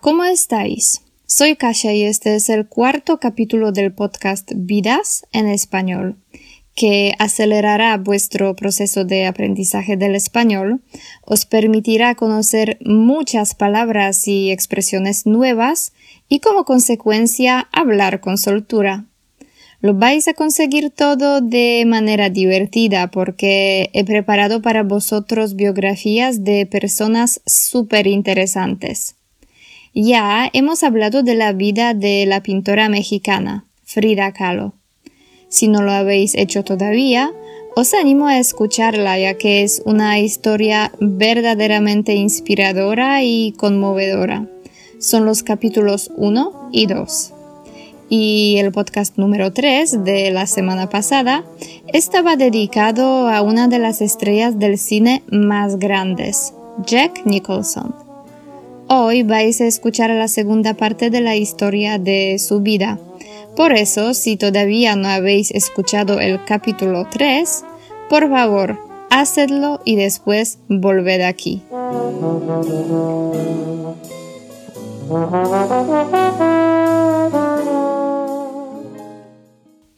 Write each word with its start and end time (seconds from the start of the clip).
¿cómo 0.00 0.24
estáis? 0.24 1.02
Soy 1.26 1.56
Kasia 1.56 1.92
y 1.92 2.02
este 2.02 2.34
es 2.34 2.48
el 2.48 2.66
cuarto 2.66 3.18
capítulo 3.18 3.72
del 3.72 3.92
podcast 3.92 4.50
Vidas 4.54 5.26
en 5.32 5.46
español, 5.46 6.16
que 6.74 7.12
acelerará 7.18 7.96
vuestro 7.98 8.56
proceso 8.56 9.04
de 9.04 9.26
aprendizaje 9.26 9.96
del 9.96 10.14
español, 10.14 10.82
os 11.24 11.44
permitirá 11.44 12.14
conocer 12.14 12.78
muchas 12.84 13.54
palabras 13.54 14.26
y 14.28 14.50
expresiones 14.50 15.26
nuevas 15.26 15.92
y 16.28 16.40
como 16.40 16.64
consecuencia 16.64 17.68
hablar 17.72 18.20
con 18.20 18.38
soltura. 18.38 19.06
Lo 19.80 19.94
vais 19.94 20.26
a 20.28 20.34
conseguir 20.34 20.90
todo 20.90 21.40
de 21.40 21.84
manera 21.86 22.30
divertida 22.30 23.10
porque 23.10 23.90
he 23.92 24.04
preparado 24.04 24.62
para 24.62 24.84
vosotros 24.84 25.56
biografías 25.56 26.44
de 26.44 26.66
personas 26.66 27.42
súper 27.46 28.06
interesantes. 28.06 29.16
Ya 29.94 30.48
hemos 30.54 30.82
hablado 30.84 31.22
de 31.22 31.34
la 31.34 31.52
vida 31.52 31.92
de 31.92 32.24
la 32.24 32.42
pintora 32.42 32.88
mexicana, 32.88 33.66
Frida 33.84 34.32
Kahlo. 34.32 34.72
Si 35.48 35.68
no 35.68 35.82
lo 35.82 35.92
habéis 35.92 36.34
hecho 36.34 36.64
todavía, 36.64 37.30
os 37.76 37.92
animo 37.92 38.26
a 38.26 38.38
escucharla 38.38 39.18
ya 39.18 39.34
que 39.34 39.62
es 39.62 39.82
una 39.84 40.18
historia 40.18 40.92
verdaderamente 40.98 42.14
inspiradora 42.14 43.22
y 43.22 43.52
conmovedora. 43.52 44.48
Son 44.98 45.26
los 45.26 45.42
capítulos 45.42 46.10
1 46.16 46.70
y 46.72 46.86
2 46.86 47.34
y 48.08 48.56
el 48.58 48.72
podcast 48.72 49.16
número 49.16 49.52
3 49.52 50.04
de 50.04 50.30
la 50.30 50.46
semana 50.46 50.88
pasada 50.88 51.44
estaba 51.92 52.36
dedicado 52.36 53.28
a 53.28 53.40
una 53.42 53.68
de 53.68 53.78
las 53.78 54.00
estrellas 54.00 54.58
del 54.58 54.76
cine 54.78 55.22
más 55.30 55.78
grandes, 55.78 56.54
Jack 56.86 57.26
Nicholson. 57.26 58.01
Hoy 58.94 59.22
vais 59.22 59.58
a 59.62 59.64
escuchar 59.64 60.10
la 60.10 60.28
segunda 60.28 60.74
parte 60.74 61.08
de 61.08 61.22
la 61.22 61.34
historia 61.34 61.98
de 61.98 62.38
su 62.38 62.60
vida. 62.60 62.98
Por 63.56 63.72
eso, 63.72 64.12
si 64.12 64.36
todavía 64.36 64.96
no 64.96 65.08
habéis 65.08 65.50
escuchado 65.50 66.20
el 66.20 66.44
capítulo 66.44 67.06
3, 67.10 67.64
por 68.10 68.28
favor, 68.28 68.78
hacedlo 69.08 69.80
y 69.86 69.96
después 69.96 70.58
volved 70.68 71.22
aquí. 71.22 71.62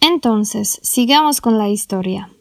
Entonces, 0.01 0.79
sigamos 0.85 1.41
con 1.41 1.59
la 1.59 1.69
historia. 1.69 2.34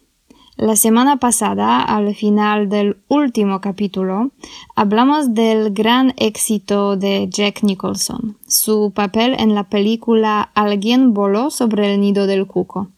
La 0.58 0.76
semana 0.76 1.18
pasada, 1.18 1.82
al 1.82 2.14
final 2.14 2.70
del 2.70 2.98
último 3.08 3.60
capítulo, 3.60 4.30
hablamos 4.76 5.34
del 5.34 5.74
gran 5.74 6.14
éxito 6.18 6.96
de 6.96 7.28
Jack 7.28 7.64
Nicholson, 7.64 8.38
su 8.48 8.92
papel 8.94 9.36
en 9.40 9.56
la 9.56 9.64
película 9.64 10.52
Alguien 10.54 11.16
voló 11.16 11.50
sobre 11.50 11.92
el 11.92 12.02
nido 12.02 12.28
del 12.28 12.46
cuco, 12.46 12.90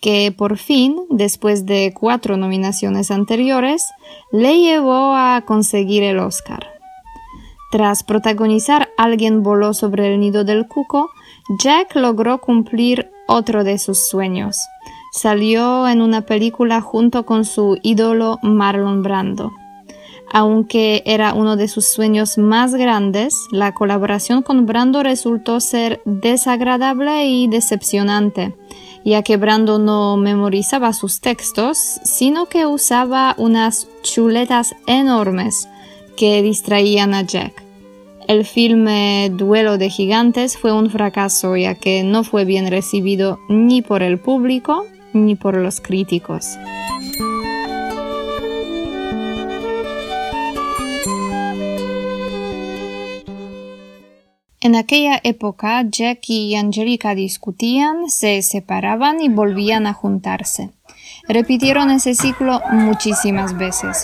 que 0.00 0.34
por 0.36 0.58
fin, 0.58 0.96
después 1.08 1.66
de 1.66 1.94
cuatro 1.94 2.36
nominaciones 2.36 3.12
anteriores, 3.12 3.86
le 4.32 4.58
llevó 4.58 5.14
a 5.14 5.44
conseguir 5.46 6.02
el 6.02 6.18
Oscar. 6.18 6.66
Tras 7.70 8.02
protagonizar 8.02 8.88
Alguien 8.96 9.44
voló 9.44 9.72
sobre 9.72 10.12
el 10.12 10.18
nido 10.18 10.42
del 10.42 10.66
cuco, 10.66 11.10
Jack 11.62 11.94
logró 11.94 12.40
cumplir 12.40 13.12
otro 13.28 13.62
de 13.62 13.78
sus 13.78 14.08
sueños. 14.08 14.58
Salió 15.10 15.88
en 15.88 16.02
una 16.02 16.22
película 16.22 16.80
junto 16.80 17.24
con 17.24 17.44
su 17.44 17.78
ídolo 17.82 18.38
Marlon 18.42 19.02
Brando. 19.02 19.52
Aunque 20.30 21.02
era 21.06 21.32
uno 21.32 21.56
de 21.56 21.68
sus 21.68 21.86
sueños 21.86 22.36
más 22.36 22.74
grandes, 22.74 23.34
la 23.50 23.72
colaboración 23.72 24.42
con 24.42 24.66
Brando 24.66 25.02
resultó 25.02 25.60
ser 25.60 26.02
desagradable 26.04 27.26
y 27.26 27.48
decepcionante, 27.48 28.54
ya 29.04 29.22
que 29.22 29.38
Brando 29.38 29.78
no 29.78 30.18
memorizaba 30.18 30.92
sus 30.92 31.20
textos, 31.20 31.78
sino 32.02 32.46
que 32.46 32.66
usaba 32.66 33.34
unas 33.38 33.88
chuletas 34.02 34.74
enormes 34.86 35.68
que 36.16 36.42
distraían 36.42 37.14
a 37.14 37.22
Jack. 37.22 37.64
El 38.26 38.44
filme 38.44 39.30
Duelo 39.32 39.78
de 39.78 39.88
Gigantes 39.88 40.58
fue 40.58 40.70
un 40.70 40.90
fracaso 40.90 41.56
ya 41.56 41.74
que 41.74 42.02
no 42.02 42.24
fue 42.24 42.44
bien 42.44 42.70
recibido 42.70 43.38
ni 43.48 43.80
por 43.80 44.02
el 44.02 44.18
público 44.18 44.84
ni 45.12 45.34
por 45.34 45.56
los 45.56 45.80
críticos. 45.80 46.56
En 54.60 54.74
aquella 54.74 55.20
época, 55.22 55.84
Jack 55.88 56.28
y 56.28 56.56
Angelica 56.56 57.14
discutían, 57.14 58.10
se 58.10 58.42
separaban 58.42 59.20
y 59.20 59.28
volvían 59.28 59.86
a 59.86 59.94
juntarse. 59.94 60.70
Repitieron 61.28 61.90
ese 61.90 62.14
ciclo 62.14 62.60
muchísimas 62.72 63.56
veces. 63.56 64.02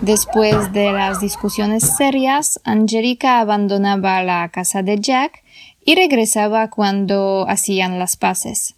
Después 0.00 0.72
de 0.72 0.92
las 0.92 1.20
discusiones 1.20 1.96
serias, 1.96 2.60
Angelica 2.64 3.38
abandonaba 3.38 4.22
la 4.22 4.48
casa 4.48 4.82
de 4.82 5.00
Jack 5.00 5.42
y 5.84 5.94
regresaba 5.94 6.70
cuando 6.70 7.46
hacían 7.48 7.98
las 7.98 8.16
paces. 8.16 8.74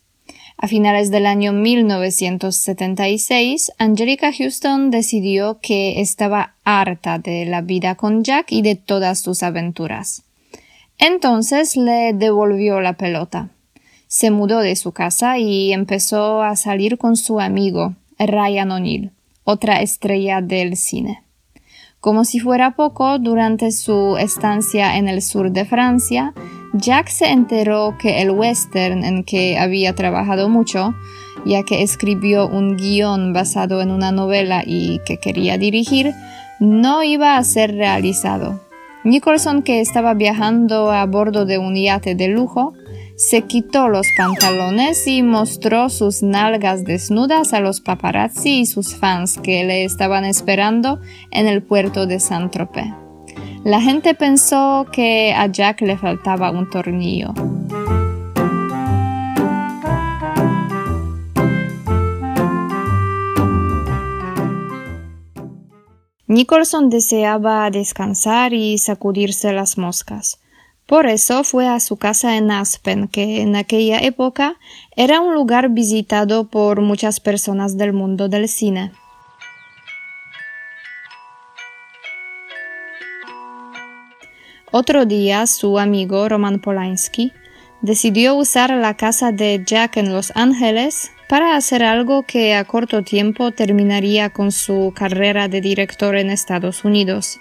A 0.59 0.69
finales 0.69 1.11
del 1.11 1.27
año 1.27 1.53
1976, 1.53 3.73
Angelica 3.79 4.33
Houston 4.33 4.91
decidió 4.91 5.59
que 5.61 6.01
estaba 6.01 6.55
harta 6.65 7.19
de 7.19 7.45
la 7.45 7.61
vida 7.61 7.95
con 7.95 8.25
Jack 8.25 8.51
y 8.51 8.63
de 8.63 8.75
todas 8.75 9.21
sus 9.21 9.43
aventuras. 9.43 10.23
Entonces 10.99 11.77
le 11.77 12.15
devolvió 12.15 12.81
la 12.81 12.95
pelota. 12.95 13.51
Se 14.09 14.31
mudó 14.31 14.61
de 14.61 14.77
su 14.77 14.93
casa 14.93 15.39
y 15.39 15.73
empezó 15.73 16.43
a 16.43 16.57
salir 16.57 16.97
con 16.97 17.17
su 17.17 17.41
amigo, 17.41 17.95
Ryan 18.19 18.71
O'Neill 18.71 19.11
otra 19.47 19.81
estrella 19.81 20.43
del 20.43 20.77
cine. 20.77 21.23
Como 22.07 22.25
si 22.25 22.39
fuera 22.39 22.77
poco, 22.77 23.19
durante 23.19 23.73
su 23.73 24.17
estancia 24.17 24.97
en 24.97 25.09
el 25.09 25.21
sur 25.21 25.51
de 25.51 25.65
Francia, 25.65 26.35
Jack 26.73 27.09
se 27.09 27.33
enteró 27.33 27.97
que 27.99 28.23
el 28.23 28.31
western 28.31 29.03
en 29.03 29.25
que 29.25 29.59
había 29.59 29.93
trabajado 29.93 30.49
mucho, 30.49 30.95
ya 31.45 31.65
que 31.65 31.83
escribió 31.83 32.47
un 32.47 32.77
guion 32.77 33.33
basado 33.33 33.83
en 33.83 33.91
una 33.91 34.13
novela 34.13 34.63
y 34.65 35.01
que 35.05 35.17
quería 35.17 35.59
dirigir, 35.59 36.15
no 36.61 37.03
iba 37.03 37.37
a 37.37 37.43
ser 37.43 37.75
realizado. 37.75 38.61
Nicholson, 39.03 39.63
que 39.63 39.81
estaba 39.81 40.15
viajando 40.15 40.93
a 40.93 41.05
bordo 41.07 41.45
de 41.45 41.59
un 41.59 41.75
yate 41.75 42.15
de 42.15 42.29
lujo, 42.29 42.73
se 43.17 43.43
quitó 43.43 43.89
los 43.89 44.07
pantalones 44.17 45.07
y 45.07 45.23
mostró 45.23 45.89
sus 45.89 46.23
nalgas 46.23 46.85
desnudas 46.85 47.55
a 47.55 47.61
los 47.61 47.81
paparazzi 47.81 48.61
y 48.61 48.67
sus 48.67 48.95
fans 48.95 49.39
que 49.43 49.65
le 49.65 49.85
estaban 49.85 50.27
esperando 50.27 51.01
en 51.31 51.47
el 51.47 51.63
puerto 51.63 52.07
de 52.07 52.21
Saint-Tropez. 52.21 52.93
La 53.65 53.81
gente 53.81 54.15
pensó 54.15 54.87
que 54.93 55.33
a 55.35 55.47
Jack 55.47 55.81
le 55.81 55.97
faltaba 55.97 56.51
un 56.51 56.69
tornillo. 56.69 57.33
Nicholson 66.29 66.91
deseaba 66.91 67.71
descansar 67.71 68.53
y 68.53 68.77
sacudirse 68.77 69.53
las 69.53 69.79
moscas. 69.79 70.39
Por 70.87 71.09
eso 71.09 71.43
fue 71.43 71.67
a 71.67 71.81
su 71.81 71.97
casa 71.97 72.37
en 72.37 72.53
Aspen, 72.53 73.09
que 73.09 73.43
en 73.43 73.57
aquella 73.57 73.99
época 73.99 74.57
era 74.95 75.21
un 75.21 75.35
lugar 75.35 75.71
visitado 75.71 76.47
por 76.49 76.81
muchas 76.81 77.19
personas 77.19 77.77
del 77.77 77.93
mundo 77.93 78.29
del 78.29 78.49
cine. 78.49 78.93
Otro 84.71 85.07
día, 85.07 85.47
su 85.49 85.79
amigo 85.81 86.29
Roman 86.29 86.61
Polanski 86.61 87.33
decidió 87.83 88.37
usar 88.37 88.71
la 88.71 88.97
casa 88.97 89.33
de 89.33 89.63
Jack 89.67 89.97
en 89.97 90.13
Los 90.13 90.33
Ángeles 90.37 91.11
para 91.29 91.57
hacer 91.57 91.83
algo 91.83 92.23
que 92.23 92.55
a 92.55 92.65
corto 92.65 93.03
tiempo 93.03 93.51
terminaría 93.51 94.31
con 94.31 94.53
su 94.53 94.93
carrera 94.95 95.49
de 95.49 95.61
director 95.61 96.15
en 96.15 96.31
Estados 96.31 96.85
Unidos. 96.85 97.41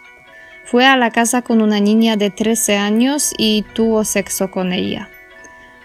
Fue 0.65 0.85
a 0.85 0.97
la 0.97 1.11
casa 1.11 1.43
con 1.43 1.61
una 1.61 1.79
niña 1.79 2.17
de 2.17 2.31
13 2.31 2.77
años 2.77 3.33
y 3.37 3.63
tuvo 3.73 4.03
sexo 4.03 4.49
con 4.49 4.73
ella. 4.73 5.09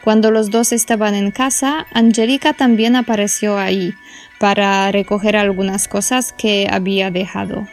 Cuando 0.03 0.31
los 0.31 0.51
dos 0.51 0.73
estaban 0.73 1.15
en 1.15 1.31
casa, 1.31 1.87
Angelica 1.93 2.55
también 2.55 2.97
apareció 2.97 3.59
ahí 3.59 3.93
para 4.39 4.91
recoger 4.91 5.37
algunas 5.37 5.87
cosas 5.87 6.33
que 6.33 6.67
había 6.71 7.11
dejado. 7.11 7.69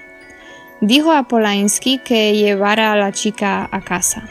Dijo 0.82 1.14
a 1.14 1.30
Polanski 1.30 2.00
que 2.00 2.36
llevara 2.36 2.92
a 2.92 2.98
la 2.98 3.14
chica 3.14 3.70
a 3.72 3.82
casa. 3.82 4.28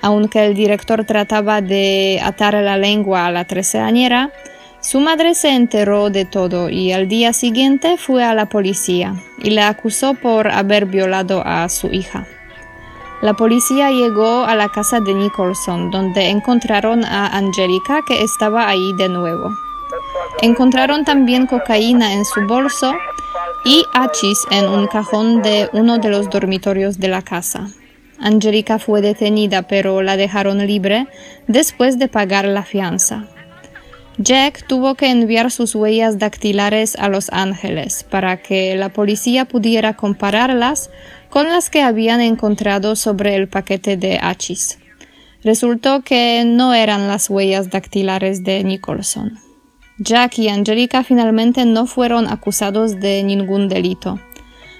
Aunque 0.00 0.46
el 0.46 0.54
director 0.54 1.04
trataba 1.04 1.60
de 1.60 2.20
atar 2.22 2.54
la 2.54 2.78
lengua 2.78 3.26
a 3.26 3.32
la 3.32 3.44
treceañera, 3.44 4.30
su 4.82 4.98
madre 4.98 5.36
se 5.36 5.50
enteró 5.50 6.10
de 6.10 6.24
todo 6.24 6.68
y 6.68 6.90
al 6.90 7.06
día 7.06 7.32
siguiente 7.32 7.96
fue 7.96 8.24
a 8.24 8.34
la 8.34 8.46
policía 8.46 9.14
y 9.38 9.50
le 9.50 9.62
acusó 9.62 10.14
por 10.14 10.50
haber 10.50 10.86
violado 10.86 11.40
a 11.46 11.68
su 11.68 11.86
hija. 11.86 12.26
La 13.22 13.34
policía 13.34 13.92
llegó 13.92 14.44
a 14.44 14.56
la 14.56 14.68
casa 14.68 14.98
de 14.98 15.14
Nicholson, 15.14 15.92
donde 15.92 16.30
encontraron 16.30 17.04
a 17.04 17.28
Angelica 17.28 18.00
que 18.08 18.24
estaba 18.24 18.68
ahí 18.68 18.92
de 18.98 19.08
nuevo. 19.08 19.50
Encontraron 20.40 21.04
también 21.04 21.46
cocaína 21.46 22.14
en 22.14 22.24
su 22.24 22.40
bolso 22.48 22.92
y 23.64 23.84
hachís 23.94 24.40
en 24.50 24.68
un 24.68 24.88
cajón 24.88 25.42
de 25.42 25.70
uno 25.72 25.98
de 25.98 26.08
los 26.08 26.28
dormitorios 26.28 26.98
de 26.98 27.06
la 27.06 27.22
casa. 27.22 27.68
Angelica 28.18 28.80
fue 28.80 29.00
detenida 29.00 29.62
pero 29.62 30.02
la 30.02 30.16
dejaron 30.16 30.66
libre 30.66 31.06
después 31.46 32.00
de 32.00 32.08
pagar 32.08 32.46
la 32.46 32.64
fianza. 32.64 33.28
Jack 34.22 34.68
tuvo 34.68 34.94
que 34.94 35.10
enviar 35.10 35.50
sus 35.50 35.74
huellas 35.74 36.18
dactilares 36.18 36.94
a 36.94 37.08
Los 37.08 37.28
Ángeles 37.32 38.04
para 38.08 38.40
que 38.40 38.76
la 38.76 38.90
policía 38.90 39.46
pudiera 39.46 39.96
compararlas 39.96 40.90
con 41.28 41.48
las 41.48 41.70
que 41.70 41.82
habían 41.82 42.20
encontrado 42.20 42.94
sobre 42.94 43.34
el 43.34 43.48
paquete 43.48 43.96
de 43.96 44.20
hachís. 44.22 44.78
Resultó 45.42 46.02
que 46.02 46.44
no 46.46 46.72
eran 46.72 47.08
las 47.08 47.30
huellas 47.30 47.70
dactilares 47.70 48.44
de 48.44 48.62
Nicholson. 48.62 49.40
Jack 49.98 50.38
y 50.38 50.48
Angelica 50.48 51.02
finalmente 51.02 51.64
no 51.64 51.86
fueron 51.86 52.28
acusados 52.28 53.00
de 53.00 53.24
ningún 53.24 53.68
delito. 53.68 54.20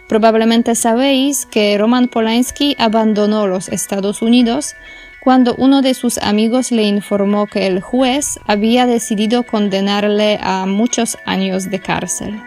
Probablemente 0.08 0.76
sabéis 0.76 1.46
que 1.46 1.76
Roman 1.78 2.06
Polanski 2.06 2.76
abandonó 2.78 3.48
los 3.48 3.68
Estados 3.68 4.22
Unidos 4.22 4.74
cuando 5.22 5.54
uno 5.56 5.82
de 5.82 5.94
sus 5.94 6.18
amigos 6.18 6.72
le 6.72 6.82
informó 6.82 7.46
que 7.46 7.68
el 7.68 7.80
juez 7.80 8.40
había 8.44 8.86
decidido 8.86 9.44
condenarle 9.44 10.40
a 10.42 10.66
muchos 10.66 11.16
años 11.24 11.70
de 11.70 11.80
cárcel. 11.80 12.42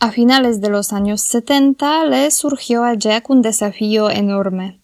A 0.00 0.10
finales 0.10 0.60
de 0.60 0.68
los 0.68 0.92
años 0.92 1.20
70 1.20 2.04
le 2.06 2.30
surgió 2.32 2.82
a 2.82 2.94
Jack 2.94 3.30
un 3.30 3.40
desafío 3.40 4.10
enorme. 4.10 4.80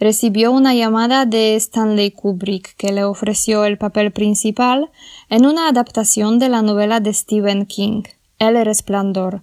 Recibió 0.00 0.50
una 0.50 0.74
llamada 0.74 1.26
de 1.26 1.54
Stanley 1.54 2.10
Kubrick 2.10 2.74
que 2.76 2.92
le 2.92 3.04
ofreció 3.04 3.64
el 3.64 3.78
papel 3.78 4.10
principal 4.10 4.90
en 5.28 5.46
una 5.46 5.68
adaptación 5.68 6.40
de 6.40 6.48
la 6.48 6.62
novela 6.62 7.00
de 7.00 7.14
Stephen 7.14 7.66
King, 7.66 8.02
El 8.40 8.64
Resplandor, 8.64 9.42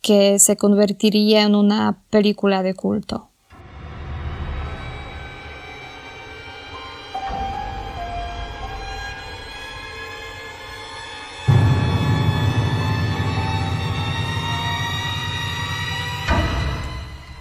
que 0.00 0.38
se 0.38 0.56
convertiría 0.56 1.42
en 1.42 1.54
una 1.54 1.98
película 2.08 2.62
de 2.62 2.72
culto. 2.72 3.28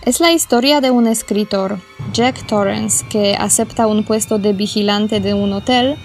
Es 0.02 0.20
la 0.20 0.34
historia 0.34 0.82
de 0.82 0.92
un 0.92 1.08
escritor, 1.08 1.80
Jack 2.12 2.46
Torrance, 2.48 3.06
que 3.08 3.38
acepta 3.40 3.88
un 3.88 4.04
puesto 4.04 4.40
de 4.40 4.52
vigilante 4.52 5.22
de 5.22 5.34
un 5.34 5.54
hotel 5.54 5.96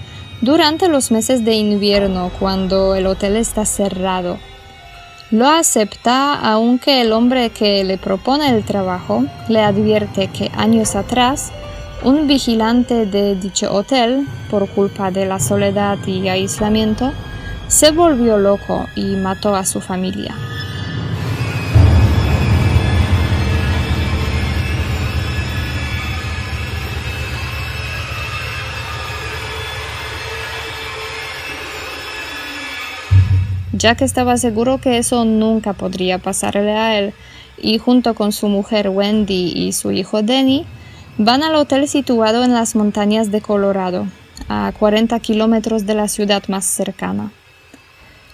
durante 0.42 0.86
los 0.86 1.10
meses 1.10 1.44
de 1.44 1.54
invierno 1.56 2.30
cuando 2.38 2.94
el 2.94 3.06
hotel 3.08 3.34
está 3.34 3.64
cerrado. 3.64 4.38
Lo 5.32 5.48
acepta 5.48 6.34
aunque 6.34 7.00
el 7.00 7.10
hombre 7.10 7.48
que 7.48 7.82
le 7.84 7.96
propone 7.96 8.50
el 8.50 8.64
trabajo 8.64 9.24
le 9.48 9.62
advierte 9.62 10.28
que 10.28 10.50
años 10.54 10.94
atrás 10.94 11.52
un 12.04 12.26
vigilante 12.26 13.06
de 13.06 13.34
dicho 13.34 13.72
hotel, 13.72 14.26
por 14.50 14.68
culpa 14.68 15.10
de 15.10 15.24
la 15.24 15.40
soledad 15.40 15.96
y 16.06 16.28
aislamiento, 16.28 17.12
se 17.66 17.92
volvió 17.92 18.36
loco 18.36 18.86
y 18.94 19.16
mató 19.16 19.56
a 19.56 19.64
su 19.64 19.80
familia. 19.80 20.36
Jack 33.82 34.02
estaba 34.02 34.36
seguro 34.36 34.78
que 34.78 34.98
eso 34.98 35.24
nunca 35.24 35.72
podría 35.72 36.18
pasarle 36.18 36.70
a 36.70 36.96
él, 37.00 37.14
y 37.58 37.78
junto 37.78 38.14
con 38.14 38.30
su 38.30 38.46
mujer 38.46 38.88
Wendy 38.88 39.52
y 39.56 39.72
su 39.72 39.90
hijo 39.90 40.22
Danny, 40.22 40.64
van 41.18 41.42
al 41.42 41.56
hotel 41.56 41.88
situado 41.88 42.44
en 42.44 42.52
las 42.52 42.76
montañas 42.76 43.32
de 43.32 43.40
Colorado, 43.40 44.06
a 44.48 44.72
40 44.78 45.18
kilómetros 45.18 45.84
de 45.84 45.94
la 45.94 46.06
ciudad 46.06 46.44
más 46.46 46.64
cercana. 46.64 47.32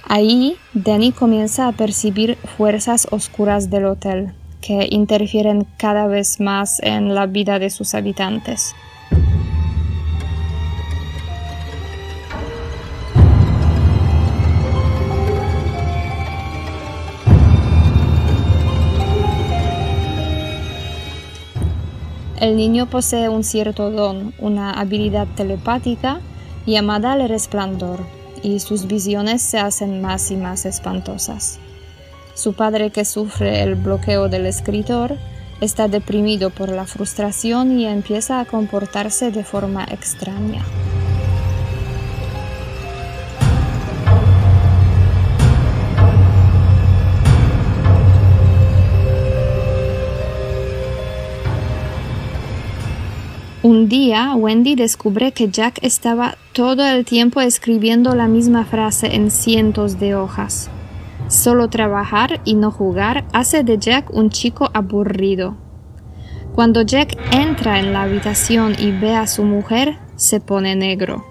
Ahí, 0.04 0.58
Danny 0.74 1.12
comienza 1.12 1.66
a 1.66 1.72
percibir 1.72 2.36
fuerzas 2.58 3.08
oscuras 3.10 3.70
del 3.70 3.86
hotel, 3.86 4.34
que 4.60 4.86
interfieren 4.90 5.66
cada 5.78 6.08
vez 6.08 6.40
más 6.40 6.78
en 6.80 7.14
la 7.14 7.24
vida 7.24 7.58
de 7.58 7.70
sus 7.70 7.94
habitantes. 7.94 8.74
El 22.40 22.56
niño 22.56 22.86
posee 22.86 23.28
un 23.28 23.42
cierto 23.42 23.90
don, 23.90 24.32
una 24.38 24.72
habilidad 24.74 25.26
telepática 25.34 26.20
llamada 26.66 27.16
el 27.16 27.28
resplandor, 27.28 27.98
y 28.44 28.60
sus 28.60 28.86
visiones 28.86 29.42
se 29.42 29.58
hacen 29.58 30.00
más 30.00 30.30
y 30.30 30.36
más 30.36 30.64
espantosas. 30.64 31.58
Su 32.34 32.52
padre, 32.52 32.90
que 32.92 33.04
sufre 33.04 33.62
el 33.62 33.74
bloqueo 33.74 34.28
del 34.28 34.46
escritor, 34.46 35.16
está 35.60 35.88
deprimido 35.88 36.50
por 36.50 36.68
la 36.68 36.86
frustración 36.86 37.76
y 37.76 37.86
empieza 37.86 38.38
a 38.38 38.44
comportarse 38.44 39.32
de 39.32 39.42
forma 39.42 39.84
extraña. 39.90 40.64
Un 53.68 53.90
día, 53.90 54.34
Wendy 54.34 54.76
descubre 54.76 55.32
que 55.32 55.50
Jack 55.50 55.80
estaba 55.82 56.38
todo 56.54 56.86
el 56.86 57.04
tiempo 57.04 57.42
escribiendo 57.42 58.14
la 58.14 58.26
misma 58.26 58.64
frase 58.64 59.14
en 59.14 59.30
cientos 59.30 60.00
de 60.00 60.14
hojas. 60.14 60.70
Solo 61.28 61.68
trabajar 61.68 62.40
y 62.46 62.54
no 62.54 62.70
jugar 62.70 63.26
hace 63.34 63.64
de 63.64 63.76
Jack 63.76 64.10
un 64.10 64.30
chico 64.30 64.70
aburrido. 64.72 65.54
Cuando 66.54 66.80
Jack 66.80 67.18
entra 67.30 67.78
en 67.78 67.92
la 67.92 68.04
habitación 68.04 68.74
y 68.78 68.90
ve 68.90 69.14
a 69.14 69.26
su 69.26 69.42
mujer, 69.42 69.98
se 70.16 70.40
pone 70.40 70.74
negro. 70.74 71.26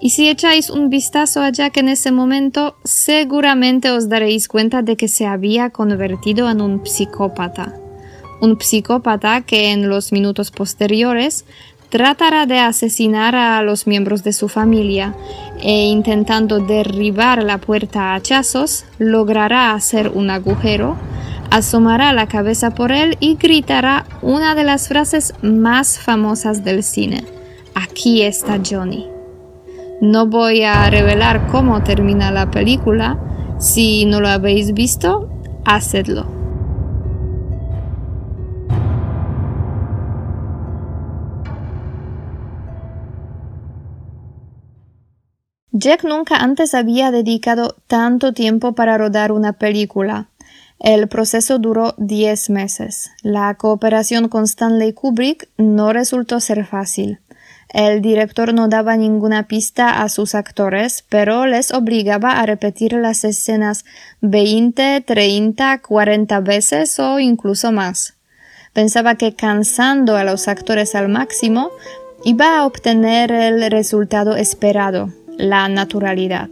Y 0.00 0.10
si 0.10 0.28
echáis 0.28 0.70
un 0.70 0.88
vistazo 0.88 1.42
a 1.42 1.50
Jack 1.50 1.78
en 1.78 1.88
ese 1.88 2.12
momento, 2.12 2.76
seguramente 2.84 3.90
os 3.90 4.08
daréis 4.08 4.46
cuenta 4.46 4.82
de 4.82 4.96
que 4.96 5.08
se 5.08 5.26
había 5.26 5.70
convertido 5.70 6.48
en 6.48 6.60
un 6.60 6.86
psicópata 6.86 7.74
un 8.40 8.60
psicópata 8.60 9.42
que 9.42 9.72
en 9.72 9.88
los 9.88 10.12
minutos 10.12 10.50
posteriores 10.50 11.44
tratará 11.88 12.46
de 12.46 12.58
asesinar 12.58 13.34
a 13.34 13.62
los 13.62 13.86
miembros 13.86 14.22
de 14.24 14.32
su 14.32 14.48
familia 14.48 15.14
e 15.60 15.86
intentando 15.86 16.58
derribar 16.58 17.42
la 17.42 17.58
puerta 17.58 18.12
a 18.12 18.14
hachazos 18.14 18.84
logrará 18.98 19.72
hacer 19.72 20.10
un 20.12 20.30
agujero, 20.30 20.96
asomará 21.50 22.12
la 22.12 22.26
cabeza 22.26 22.74
por 22.74 22.92
él 22.92 23.16
y 23.20 23.36
gritará 23.36 24.04
una 24.20 24.54
de 24.54 24.64
las 24.64 24.88
frases 24.88 25.34
más 25.42 25.98
famosas 25.98 26.64
del 26.64 26.82
cine. 26.82 27.24
Aquí 27.74 28.22
está 28.22 28.58
Johnny. 28.68 29.06
No 30.00 30.26
voy 30.26 30.62
a 30.62 30.90
revelar 30.90 31.46
cómo 31.46 31.82
termina 31.82 32.30
la 32.30 32.50
película. 32.50 33.18
Si 33.58 34.04
no 34.04 34.20
lo 34.20 34.28
habéis 34.28 34.74
visto, 34.74 35.30
hacedlo. 35.64 36.35
Jack 45.78 46.04
nunca 46.04 46.36
antes 46.36 46.72
había 46.74 47.10
dedicado 47.10 47.76
tanto 47.86 48.32
tiempo 48.32 48.72
para 48.72 48.96
rodar 48.96 49.30
una 49.30 49.52
película. 49.52 50.28
El 50.78 51.06
proceso 51.06 51.58
duró 51.58 51.94
10 51.98 52.48
meses. 52.48 53.10
La 53.20 53.52
cooperación 53.56 54.30
con 54.30 54.44
Stanley 54.44 54.94
Kubrick 54.94 55.50
no 55.58 55.92
resultó 55.92 56.40
ser 56.40 56.64
fácil. 56.64 57.20
El 57.68 58.00
director 58.00 58.54
no 58.54 58.68
daba 58.68 58.96
ninguna 58.96 59.48
pista 59.48 60.02
a 60.02 60.08
sus 60.08 60.34
actores, 60.34 61.04
pero 61.10 61.44
les 61.44 61.70
obligaba 61.72 62.40
a 62.40 62.46
repetir 62.46 62.94
las 62.94 63.24
escenas 63.24 63.84
20, 64.22 65.02
30, 65.02 65.82
40 65.82 66.40
veces 66.40 66.98
o 66.98 67.18
incluso 67.18 67.70
más. 67.70 68.14
Pensaba 68.72 69.16
que 69.16 69.34
cansando 69.34 70.16
a 70.16 70.24
los 70.24 70.48
actores 70.48 70.94
al 70.94 71.10
máximo 71.10 71.70
iba 72.24 72.56
a 72.56 72.64
obtener 72.64 73.30
el 73.30 73.70
resultado 73.70 74.36
esperado, 74.36 75.10
la 75.36 75.68
naturalidad. 75.68 76.48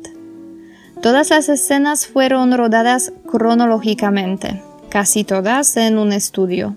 Todas 1.03 1.31
las 1.31 1.49
escenas 1.49 2.07
fueron 2.07 2.57
rodadas 2.57 3.12
cronológicamente, 3.26 4.62
casi 4.88 5.25
todas 5.25 5.76
en 5.76 5.99
un 5.99 6.12
estudio. 6.12 6.76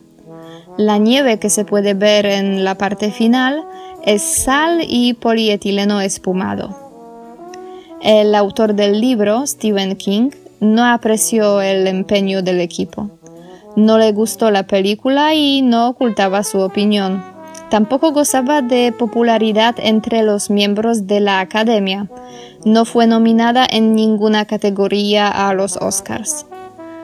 La 0.78 0.98
nieve 0.98 1.40
que 1.40 1.50
se 1.50 1.66
puede 1.66 1.94
ver 1.94 2.26
en 2.26 2.64
la 2.64 2.76
parte 2.76 3.12
final 3.12 3.64
es 4.06 4.22
sal 4.22 4.82
y 4.88 5.14
polietileno 5.14 6.02
espumado. 6.02 6.76
El 8.02 8.36
autor 8.36 8.74
del 8.76 9.02
libro, 9.02 9.46
Stephen 9.48 9.96
King, 9.96 10.30
no 10.60 10.86
apreció 10.86 11.62
el 11.62 11.88
empeño 11.88 12.42
del 12.42 12.62
equipo. 12.62 13.10
No 13.76 13.98
le 13.98 14.12
gustó 14.12 14.52
la 14.52 14.68
película 14.68 15.34
y 15.34 15.62
no 15.62 15.90
ocultaba 15.90 16.44
su 16.44 16.60
opinión. 16.60 17.37
Tampoco 17.70 18.12
gozaba 18.14 18.62
de 18.62 18.94
popularidad 18.98 19.76
entre 19.78 20.24
los 20.24 20.50
miembros 20.50 21.06
de 21.06 21.20
la 21.20 21.42
Academia. 21.42 22.08
No 22.64 22.86
fue 22.86 23.08
nominada 23.08 23.68
en 23.70 23.94
ninguna 23.94 24.46
categoría 24.46 25.28
a 25.28 25.54
los 25.54 25.76
Oscars. 25.78 26.46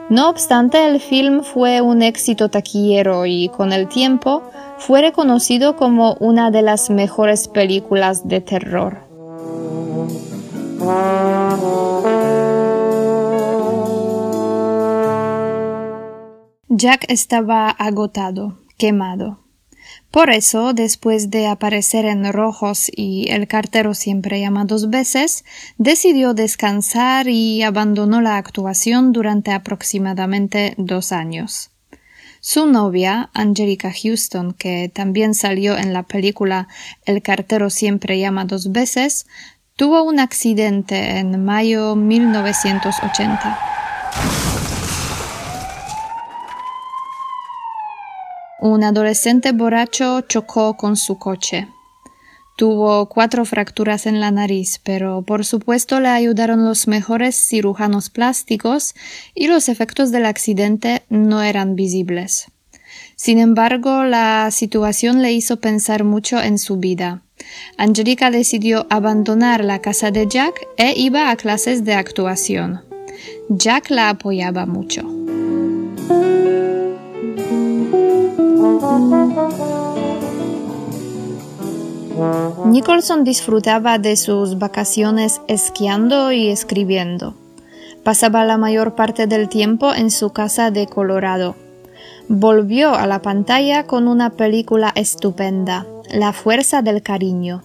No 0.10 0.30
obstante, 0.30 0.88
el 0.88 1.00
film 1.00 1.44
fue 1.44 1.82
un 1.82 2.02
éxito 2.02 2.50
taquillero 2.50 3.26
y 3.26 3.50
con 3.50 3.74
el 3.74 3.88
tiempo 3.88 4.44
fue 4.78 5.02
reconocido 5.02 5.76
como 5.76 6.16
una 6.20 6.52
de 6.52 6.62
las 6.62 6.90
mejores 6.90 7.48
películas 7.48 8.28
de 8.28 8.42
terror. 8.42 8.98
Jack 16.70 17.06
estaba 17.08 17.70
agotado, 17.70 18.58
quemado. 18.78 19.43
Por 20.14 20.30
eso, 20.30 20.76
después 20.76 21.32
de 21.32 21.48
aparecer 21.48 22.06
en 22.06 22.32
Rojos 22.32 22.92
y 22.96 23.32
el 23.32 23.48
cartero 23.48 23.96
siempre 23.96 24.40
llama 24.40 24.64
dos 24.64 24.92
veces, 24.92 25.44
decidió 25.80 26.36
descansar 26.36 27.28
y 27.28 27.64
abandonó 27.64 28.22
la 28.22 28.38
actuación 28.38 29.12
durante 29.12 29.52
aproximadamente 29.52 30.76
dos 30.78 31.12
años. 31.12 31.72
Su 32.42 32.68
novia, 32.68 33.32
Angelica 33.34 33.92
Houston, 33.92 34.54
que 34.54 34.92
también 34.94 35.34
salió 35.34 35.80
en 35.80 35.94
la 35.94 36.04
película 36.04 36.68
El 37.06 37.24
cartero 37.24 37.72
siempre 37.72 38.20
llama 38.20 38.46
dos 38.46 38.72
veces, 38.72 39.26
Tuvo 39.76 40.04
un 40.04 40.20
accidente 40.20 41.18
en 41.18 41.44
mayo 41.44 41.96
1980. 41.96 44.53
Un 48.66 48.82
adolescente 48.86 49.52
borracho 49.52 50.22
chocó 50.22 50.78
con 50.78 50.96
su 50.96 51.20
coche. 51.20 51.68
Tuvo 52.56 53.10
cuatro 53.10 53.44
fracturas 53.44 54.06
en 54.06 54.22
la 54.22 54.32
nariz, 54.32 54.80
pero 54.86 55.22
por 55.22 55.44
supuesto 55.44 56.00
le 56.00 56.08
ayudaron 56.08 56.64
los 56.64 56.88
mejores 56.88 57.36
cirujanos 57.36 58.10
plásticos 58.10 58.96
y 59.36 59.48
los 59.48 59.68
efectos 59.68 60.12
del 60.12 60.26
accidente 60.26 61.04
no 61.10 61.42
eran 61.44 61.76
visibles. 61.76 62.46
Sin 63.18 63.38
embargo, 63.38 64.06
la 64.06 64.50
situación 64.50 65.22
le 65.22 65.34
hizo 65.34 65.60
pensar 65.60 66.06
mucho 66.06 66.42
en 66.42 66.58
su 66.58 66.78
vida. 66.78 67.22
Angelica 67.78 68.32
decidió 68.32 68.88
abandonar 68.90 69.66
la 69.66 69.80
casa 69.80 70.10
de 70.10 70.26
Jack 70.26 70.54
e 70.78 70.94
iba 70.96 71.32
a 71.32 71.36
clases 71.36 71.84
de 71.84 71.96
actuación. 71.96 72.80
Jack 73.50 73.90
la 73.90 74.08
apoyaba 74.08 74.66
mucho. 74.66 75.04
Nicholson 82.66 83.24
disfrutaba 83.24 84.00
de 84.00 84.16
sus 84.16 84.58
vacaciones 84.58 85.42
esquiando 85.48 86.32
y 86.32 86.50
escribiendo. 86.50 87.36
Pasaba 88.04 88.46
la 88.46 88.58
mayor 88.58 88.96
parte 88.96 89.28
del 89.28 89.50
tiempo 89.50 89.94
en 89.94 90.12
su 90.12 90.32
casa 90.32 90.72
de 90.72 90.88
Colorado. 90.88 91.56
Volvió 92.28 92.96
a 92.96 93.08
la 93.08 93.22
pantalla 93.22 93.86
con 93.86 94.08
una 94.08 94.32
película 94.32 94.92
estupenda, 94.96 95.86
la 96.12 96.34
fuerza 96.34 96.82
del 96.82 97.02
cariño. 97.02 97.64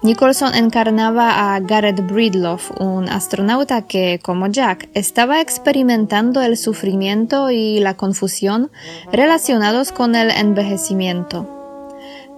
Nicholson 0.00 0.54
encarnaba 0.54 1.54
a 1.54 1.60
Garrett 1.60 2.06
Breedlove, 2.06 2.62
un 2.78 3.08
astronauta 3.08 3.86
que, 3.88 4.20
como 4.22 4.46
Jack, 4.46 4.88
estaba 4.94 5.40
experimentando 5.40 6.40
el 6.40 6.56
sufrimiento 6.56 7.50
y 7.50 7.80
la 7.80 7.96
confusión 7.96 8.70
relacionados 9.12 9.90
con 9.90 10.14
el 10.14 10.30
envejecimiento. 10.30 11.48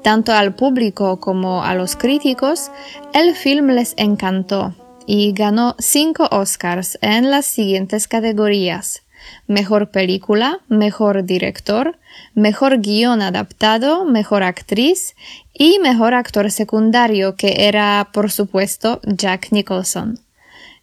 Tanto 0.03 0.33
al 0.33 0.55
público 0.55 1.21
como 1.21 1.63
a 1.63 1.75
los 1.75 1.97
críticos, 1.97 2.71
el 3.13 3.35
film 3.35 3.69
les 3.73 3.93
encantó 3.99 4.75
y 5.07 5.33
ganó 5.33 5.77
cinco 5.79 6.29
Oscars 6.31 6.99
en 7.03 7.31
las 7.31 7.45
siguientes 7.45 8.09
categorías 8.09 9.03
Mejor 9.47 9.91
película, 9.91 10.61
mejor 10.69 11.25
director, 11.25 11.99
mejor 12.35 12.79
guion 12.79 13.23
adaptado, 13.23 14.05
mejor 14.05 14.43
actriz 14.43 15.17
y 15.61 15.79
mejor 15.79 16.15
actor 16.15 16.51
secundario, 16.51 17.37
que 17.37 17.69
era, 17.69 18.09
por 18.15 18.31
supuesto, 18.31 19.03
Jack 19.05 19.49
Nicholson. 19.51 20.19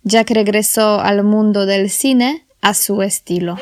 Jack 0.04 0.30
regresó 0.30 1.00
al 1.00 1.24
mundo 1.24 1.66
del 1.66 1.90
cine 1.90 2.46
a 2.62 2.76
su 2.76 3.02
estilo. 3.02 3.58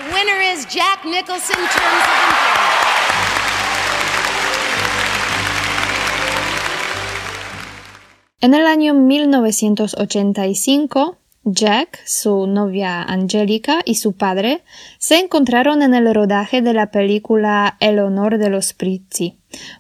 En 8.42 8.54
el 8.54 8.68
año 8.68 8.94
1985, 8.94 11.18
Jack, 11.46 12.02
su 12.06 12.48
novia 12.48 13.04
Angélica 13.04 13.82
y 13.86 13.96
su 13.96 14.18
padre 14.18 14.66
se 14.98 15.20
encontraron 15.20 15.82
en 15.82 15.94
el 15.94 16.14
rodaje 16.14 16.62
de 16.62 16.74
la 16.74 16.92
película 16.92 17.78
El 17.80 18.00
honor 18.00 18.38
de 18.38 18.50
los 18.50 18.74
Prizzi, 18.74 19.40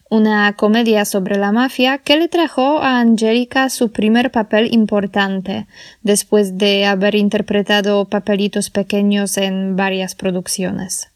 una 0.09 0.55
comedia 0.55 1.05
sobre 1.05 1.37
la 1.37 1.51
mafia 1.51 1.97
que 1.97 2.17
le 2.17 2.27
trajo 2.27 2.79
a 2.79 2.99
Angélica 2.99 3.69
su 3.69 3.91
primer 3.91 4.31
papel 4.31 4.73
importante, 4.73 5.67
después 6.03 6.57
de 6.57 6.85
haber 6.85 7.15
interpretado 7.15 8.05
papelitos 8.05 8.69
pequeños 8.69 9.37
en 9.37 9.75
varias 9.75 10.15
producciones. 10.15 11.09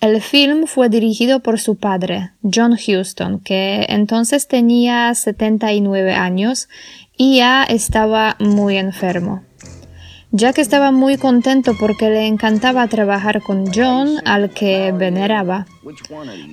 El 0.00 0.20
film 0.20 0.66
fue 0.66 0.88
dirigido 0.88 1.40
por 1.40 1.60
su 1.60 1.76
padre, 1.76 2.32
John 2.42 2.72
Huston, 2.72 3.38
que 3.38 3.86
entonces 3.88 4.48
tenía 4.48 5.14
79 5.14 6.12
años 6.12 6.68
y 7.16 7.36
ya 7.36 7.62
estaba 7.62 8.36
muy 8.40 8.78
enfermo. 8.78 9.44
Jack 10.34 10.56
estaba 10.56 10.92
muy 10.92 11.18
contento 11.18 11.76
porque 11.78 12.08
le 12.08 12.26
encantaba 12.26 12.88
trabajar 12.88 13.42
con 13.42 13.66
John, 13.70 14.16
al 14.24 14.48
que 14.48 14.90
veneraba. 14.90 15.66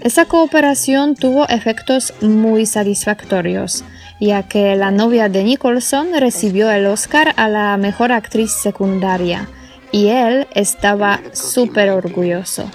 Esa 0.02 0.26
cooperación 0.26 1.16
tuvo 1.16 1.48
efectos 1.48 2.14
muy 2.20 2.66
satisfactorios, 2.66 3.86
ya 4.20 4.44
que 4.44 4.76
la 4.76 4.92
novia 4.92 5.30
de 5.30 5.46
Nicholson 5.46 6.08
recibió 6.20 6.70
el 6.70 6.88
Oscar 6.88 7.34
a 7.38 7.48
la 7.48 7.78
mejor 7.78 8.12
actriz 8.12 8.52
secundaria, 8.52 9.48
y 9.94 10.08
él 10.08 10.46
estaba 10.56 11.22
súper 11.32 11.90
orgulloso. 11.92 12.70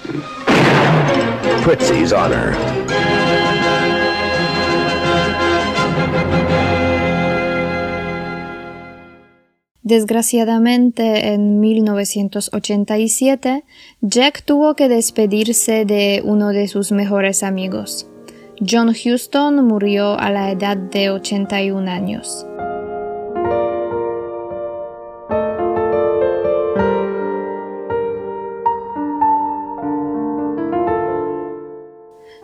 Desgraciadamente, 9.85 11.33
en 11.33 11.59
1987, 11.59 13.63
Jack 14.01 14.43
tuvo 14.43 14.73
que 14.73 14.89
despedirse 14.89 15.85
de 15.85 16.23
uno 16.25 16.49
de 16.49 16.67
sus 16.67 16.91
mejores 16.91 17.43
amigos. 17.43 18.09
John 18.67 18.89
Huston 18.89 19.63
murió 19.63 20.19
a 20.19 20.31
la 20.31 20.49
edad 20.49 20.75
de 20.75 21.11
81 21.11 21.91
años. 21.91 22.47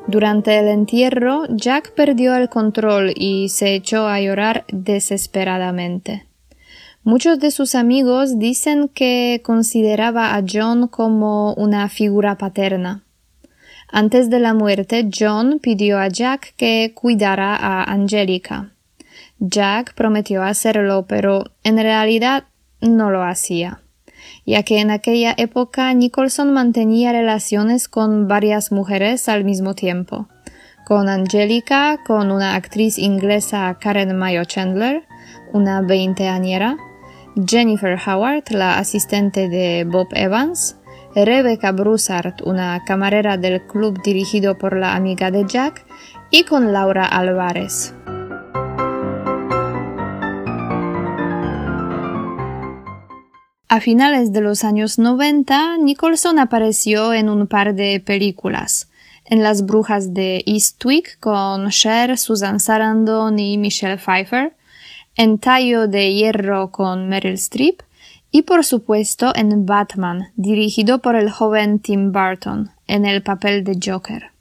Durante 0.06 0.60
el 0.60 0.68
entierro, 0.68 1.46
Jack 1.50 1.96
perdió 1.96 2.36
el 2.36 2.50
control 2.50 3.14
y 3.16 3.50
se 3.50 3.74
echó 3.74 4.08
a 4.08 4.22
llorar 4.22 4.64
desesperadamente. 4.72 6.28
Muchos 7.04 7.40
de 7.40 7.50
sus 7.50 7.74
amigos 7.74 8.38
dicen 8.38 8.88
que 8.88 9.42
consideraba 9.44 10.36
a 10.36 10.44
John 10.48 10.88
como 10.88 11.56
una 11.56 11.90
figura 11.90 12.38
paterna. 12.38 13.04
Antes 13.92 14.30
de 14.30 14.40
la 14.40 14.54
muerte, 14.54 15.10
John 15.12 15.58
pidió 15.60 15.98
a 15.98 16.10
Jack 16.10 16.54
que 16.58 16.92
cuidara 16.94 17.56
a 17.56 17.84
Angelica. 17.84 18.70
Jack 19.40 19.96
prometió 19.96 20.44
hacerlo, 20.44 21.08
pero 21.08 21.46
en 21.64 21.78
realidad 21.78 22.44
no 22.82 23.10
lo 23.10 23.24
hacía, 23.24 23.82
ya 24.46 24.62
que 24.62 24.80
en 24.80 24.92
aquella 24.92 25.34
época 25.38 25.92
Nicholson 25.96 26.54
mantenía 26.54 27.14
relaciones 27.14 27.90
con 27.90 28.28
varias 28.28 28.72
mujeres 28.72 29.28
al 29.28 29.44
mismo 29.44 29.74
tiempo, 29.74 30.28
con 30.86 31.10
Angelica, 31.10 32.00
con 32.06 32.30
una 32.30 32.54
actriz 32.54 33.00
inglesa 33.00 33.76
Karen 33.82 34.16
Mayo 34.16 34.46
Chandler, 34.46 35.04
una 35.52 35.82
veinteañera, 35.82 36.78
Jennifer 37.36 37.98
Howard, 38.06 38.52
la 38.52 38.78
asistente 38.78 39.48
de 39.48 39.86
Bob 39.86 40.08
Evans, 40.12 40.78
Rebecca 41.16 41.72
Broussard, 41.72 42.36
una 42.44 42.84
camarera 42.86 43.38
del 43.38 43.66
club 43.68 44.02
dirigido 44.02 44.58
por 44.58 44.78
la 44.78 44.96
amiga 44.96 45.32
de 45.32 45.46
Jack, 45.48 45.86
y 46.30 46.44
con 46.44 46.72
Laura 46.72 47.06
Álvarez. 47.06 47.94
A 53.68 53.80
finales 53.80 54.34
de 54.34 54.42
los 54.42 54.66
años 54.66 55.00
90, 55.00 55.78
Nicholson 55.78 56.40
apareció 56.40 57.14
en 57.14 57.30
un 57.30 57.48
par 57.48 57.74
de 57.74 58.02
películas. 58.02 58.90
En 59.24 59.44
Las 59.44 59.66
Brujas 59.66 60.14
de 60.14 60.44
Eastwick 60.46 61.18
con 61.22 61.70
Cher, 61.70 62.18
Susan 62.18 62.60
Sarandon 62.60 63.40
y 63.40 63.58
Michelle 63.58 63.98
Pfeiffer, 63.98 64.54
en 65.16 65.38
Tallo 65.38 65.88
de 65.88 66.14
Hierro 66.14 66.72
con 66.72 67.10
Meryl 67.10 67.34
Streep 67.34 67.82
y 68.32 68.44
por 68.44 68.64
supuesto 68.64 69.34
en 69.36 69.66
Batman, 69.66 70.32
dirigido 70.36 71.00
por 71.00 71.16
el 71.16 71.30
joven 71.30 71.80
Tim 71.80 72.12
Burton, 72.12 72.72
en 72.88 73.06
el 73.06 73.22
papel 73.22 73.64
de 73.64 73.78
Joker. 73.84 74.32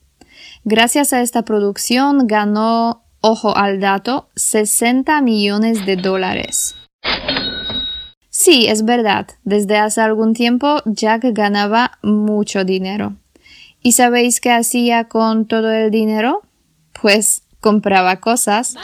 Gracias 0.65 1.13
a 1.13 1.23
esta 1.23 1.43
producción 1.43 2.27
ganó, 2.27 3.03
ojo 3.21 3.57
al 3.57 3.81
dato, 3.81 4.29
60 4.37 5.21
millones 5.23 5.85
de 5.87 5.97
dólares. 5.97 6.77
Sí, 8.29 8.67
es 8.69 8.85
verdad, 8.85 9.27
desde 9.45 9.77
hace 9.77 10.01
algún 10.01 10.35
tiempo 10.35 10.83
Jack 10.87 11.25
ganaba 11.33 11.99
mucho 12.03 12.65
dinero. 12.65 13.17
¿Y 13.83 13.93
sabéis 13.93 14.41
qué 14.41 14.53
hacía 14.53 15.05
con 15.05 15.47
todo 15.47 15.73
el 15.73 15.91
dinero? 15.91 16.43
Pues 17.01 17.43
compraba 17.61 18.17
cosas. 18.17 18.75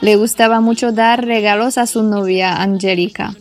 Le 0.00 0.16
gustaba 0.16 0.60
mucho 0.60 0.92
dar 0.92 1.24
regalos 1.24 1.78
a 1.78 1.86
su 1.86 2.02
novia 2.02 2.62
Angélica. 2.62 3.34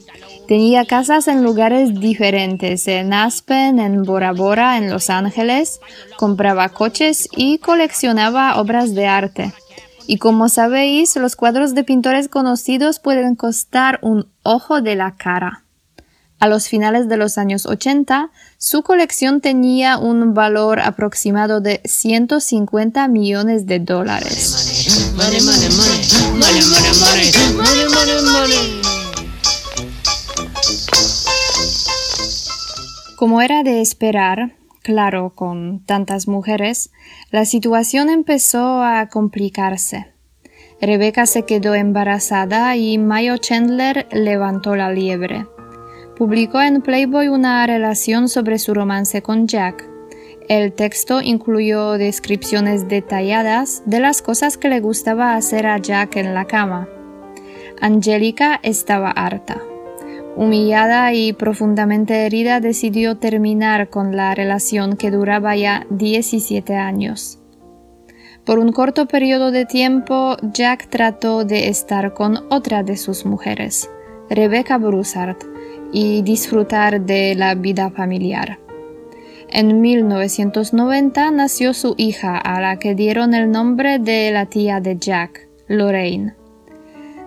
Tenía 0.47 0.85
casas 0.85 1.27
en 1.27 1.43
lugares 1.43 1.99
diferentes, 1.99 2.87
en 2.87 3.13
Aspen, 3.13 3.79
en 3.79 4.03
Bora 4.03 4.31
Bora, 4.31 4.77
en 4.77 4.89
Los 4.89 5.09
Ángeles, 5.09 5.81
compraba 6.15 6.69
coches 6.69 7.27
y 7.35 7.57
coleccionaba 7.57 8.57
obras 8.59 8.95
de 8.95 9.07
arte. 9.07 9.53
Y 10.07 10.19
como 10.19 10.47
sabéis, 10.47 11.17
los 11.17 11.35
cuadros 11.35 11.75
de 11.75 11.83
pintores 11.83 12.29
conocidos 12.29 12.99
pueden 12.99 13.35
costar 13.35 13.99
un 14.01 14.29
ojo 14.43 14.79
de 14.79 14.95
la 14.95 15.17
cara. 15.17 15.65
A 16.39 16.47
los 16.47 16.67
finales 16.67 17.09
de 17.09 17.17
los 17.17 17.39
años 17.39 17.65
80, 17.65 18.29
su 18.59 18.83
colección 18.83 19.41
tenía 19.41 19.97
un 19.97 20.35
valor 20.35 20.79
aproximado 20.79 21.61
de 21.61 21.81
150 21.83 23.07
millones 23.07 23.65
de 23.65 23.79
dólares. 23.79 25.13
Como 33.15 33.41
era 33.41 33.63
de 33.63 33.81
esperar, 33.81 34.55
claro, 34.83 35.33
con 35.33 35.83
tantas 35.85 36.27
mujeres, 36.27 36.91
la 37.31 37.45
situación 37.45 38.11
empezó 38.11 38.83
a 38.83 39.09
complicarse. 39.09 40.13
Rebecca 40.79 41.25
se 41.25 41.45
quedó 41.45 41.73
embarazada 41.73 42.75
y 42.75 42.99
Mayo 42.99 43.37
Chandler 43.37 44.07
levantó 44.11 44.75
la 44.75 44.91
liebre. 44.91 45.47
Publicó 46.17 46.59
en 46.61 46.81
Playboy 46.81 47.27
una 47.27 47.67
relación 47.67 48.27
sobre 48.27 48.57
su 48.57 48.73
romance 48.73 49.21
con 49.21 49.47
Jack. 49.47 49.87
El 50.49 50.73
texto 50.73 51.21
incluyó 51.21 51.91
descripciones 51.99 52.87
detalladas 52.87 53.83
de 53.85 53.99
las 53.99 54.23
cosas 54.23 54.57
que 54.57 54.67
le 54.67 54.79
gustaba 54.79 55.35
hacer 55.35 55.67
a 55.67 55.77
Jack 55.77 56.15
en 56.15 56.33
la 56.33 56.45
cama. 56.45 56.89
Angélica 57.81 58.59
estaba 58.63 59.11
harta. 59.11 59.61
Humillada 60.35 61.13
y 61.13 61.33
profundamente 61.33 62.25
herida, 62.25 62.61
decidió 62.61 63.17
terminar 63.17 63.91
con 63.91 64.15
la 64.15 64.33
relación 64.33 64.97
que 64.97 65.11
duraba 65.11 65.55
ya 65.55 65.85
17 65.91 66.75
años. 66.75 67.39
Por 68.43 68.57
un 68.57 68.71
corto 68.71 69.07
periodo 69.07 69.51
de 69.51 69.65
tiempo, 69.65 70.35
Jack 70.41 70.89
trató 70.89 71.45
de 71.45 71.67
estar 71.69 72.15
con 72.15 72.45
otra 72.49 72.81
de 72.81 72.97
sus 72.97 73.23
mujeres, 73.23 73.91
Rebecca 74.29 74.77
Broussard, 74.77 75.37
y 75.91 76.21
disfrutar 76.21 77.01
de 77.01 77.35
la 77.35 77.55
vida 77.55 77.89
familiar. 77.89 78.59
En 79.49 79.79
1990 79.79 81.31
nació 81.31 81.73
su 81.73 81.95
hija, 81.97 82.37
a 82.37 82.59
la 82.59 82.79
que 82.79 82.95
dieron 82.95 83.33
el 83.33 83.49
nombre 83.49 83.97
de 83.97 84.31
la 84.31 84.45
tía 84.45 84.81
de 84.81 84.97
Jack, 84.97 85.47
Lorraine. 85.67 86.35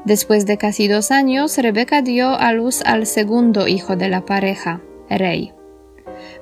Después 0.04 0.46
de 0.46 0.58
casi 0.58 0.88
dos 0.88 1.10
años, 1.10 1.56
Rebecca 1.58 2.02
dio 2.02 2.30
a 2.34 2.52
luz 2.52 2.82
al 2.82 3.06
segundo 3.06 3.68
hijo 3.68 3.96
de 3.96 4.08
la 4.08 4.24
pareja, 4.24 4.80
Ray. 5.08 5.52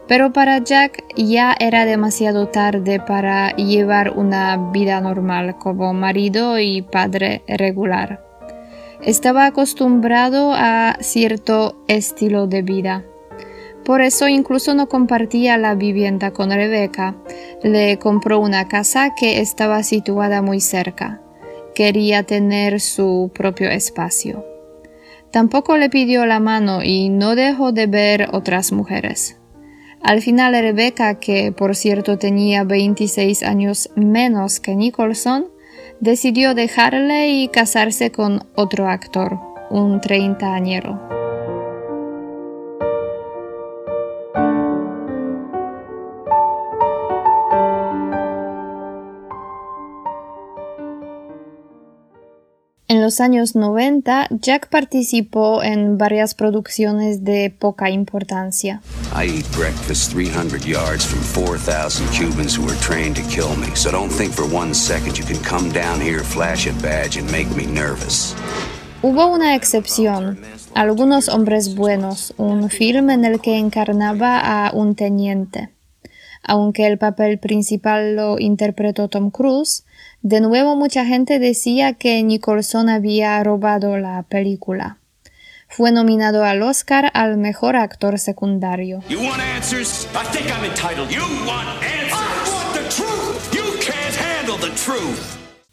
Pero 0.07 0.33
para 0.33 0.59
Jack 0.59 1.05
ya 1.17 1.55
era 1.59 1.85
demasiado 1.85 2.49
tarde 2.49 3.01
para 3.01 3.55
llevar 3.57 4.11
una 4.11 4.57
vida 4.73 5.01
normal 5.01 5.59
como 5.59 5.93
marido 5.93 6.59
y 6.59 6.83
padre 6.83 7.43
regular. 7.47 8.28
Estaba 9.03 9.47
acostumbrado 9.47 10.53
a 10.55 10.97
cierto 11.01 11.77
estilo 11.89 12.47
de 12.47 12.63
vida. 12.63 13.05
Por 13.85 14.03
eso 14.03 14.29
incluso 14.29 14.75
no 14.75 14.89
compartía 14.89 15.57
la 15.57 15.75
vivienda 15.75 16.33
con 16.33 16.51
Rebecca. 16.51 17.17
Le 17.63 17.99
compró 17.99 18.39
una 18.39 18.69
casa 18.69 19.15
que 19.19 19.41
estaba 19.41 19.83
situada 19.83 20.43
muy 20.43 20.61
cerca 20.61 21.23
quería 21.79 22.25
tener 22.25 22.81
su 22.81 23.31
propio 23.33 23.71
espacio. 23.71 24.45
Tampoco 25.31 25.77
le 25.77 25.89
pidió 25.89 26.27
la 26.27 26.41
mano 26.41 26.83
y 26.83 27.09
no 27.09 27.37
dejó 27.37 27.71
de 27.71 27.87
ver 27.87 28.31
otras 28.33 28.73
mujeres. 28.73 29.37
Al 30.03 30.21
final 30.21 30.55
Rebecca, 30.55 31.21
que 31.21 31.53
por 31.53 31.77
cierto 31.77 32.19
tenía 32.19 32.65
26 32.65 33.45
años 33.45 33.91
menos 33.95 34.59
que 34.59 34.75
Nicholson, 34.75 35.53
decidió 36.01 36.55
dejarle 36.55 37.31
y 37.31 37.49
casarse 37.49 38.11
con 38.13 38.47
otro 38.55 38.89
actor, 38.89 39.39
un 39.71 40.01
treintañero. 40.01 41.18
Los 53.09 53.23
años 53.23 53.55
90, 53.55 54.29
Jack 54.43 54.69
participó 54.69 55.63
en 55.63 55.97
varias 55.97 56.35
producciones 56.35 57.25
de 57.25 57.49
poca 57.49 57.89
importancia. 57.89 58.83
I 59.15 59.25
eat 59.25 59.47
breakfast 59.57 60.13
300 60.13 60.67
yards 60.67 61.07
from 61.07 61.23
4,000 61.23 62.07
Cubans 62.11 62.55
who 62.55 62.69
are 62.69 62.77
trained 62.83 63.17
to 63.17 63.23
kill 63.23 63.57
me, 63.57 63.75
so 63.75 63.91
don't 63.91 64.13
think 64.13 64.35
for 64.35 64.45
one 64.45 64.75
second 64.75 65.17
you 65.17 65.25
can 65.25 65.43
come 65.43 65.71
down 65.73 66.03
here, 66.03 66.23
flash 66.23 66.67
a 66.67 66.75
badge 66.83 67.17
and 67.17 67.27
make 67.33 67.49
me 67.57 67.65
nervous. 67.65 68.35
Hubo 69.01 69.29
una 69.29 69.55
excepción, 69.55 70.39
Algunos 70.75 71.31
hombres 71.31 71.77
buenos, 71.77 72.35
un 72.37 72.69
film 72.69 73.09
en 73.09 73.25
el 73.25 73.41
que 73.41 73.57
encarnaba 73.57 74.39
a 74.39 74.71
un 74.75 74.95
teniente. 74.95 75.71
Aunque 76.49 76.87
el 76.87 76.97
papel 76.97 77.39
principal 77.39 78.17
lo 78.17 78.39
interpretó 78.39 79.09
Tom 79.09 79.31
Cruise, 79.31 79.85
de 80.23 80.41
nuevo 80.41 80.77
mucha 80.77 81.05
gente 81.05 81.39
decía 81.39 81.93
que 81.93 82.23
Nicholson 82.23 82.89
había 82.89 83.45
robado 83.45 83.99
la 83.99 84.23
película. 84.23 84.97
Fue 85.69 85.93
nominado 85.93 86.45
al 86.45 86.63
Oscar 86.63 87.11
al 87.13 87.37
mejor 87.37 87.77
actor 87.77 88.19
secundario. 88.19 89.03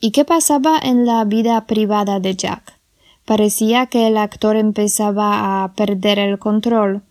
¿Y 0.02 0.12
qué 0.12 0.26
pasaba 0.26 0.78
en 0.84 1.06
la 1.06 1.24
vida 1.24 1.66
privada 1.66 2.20
de 2.20 2.36
Jack? 2.36 2.76
Parecía 3.24 3.88
que 3.88 4.08
el 4.08 4.18
actor 4.18 4.58
empezaba 4.58 5.64
a 5.64 5.74
perder 5.74 6.20
el 6.20 6.38
control 6.38 7.02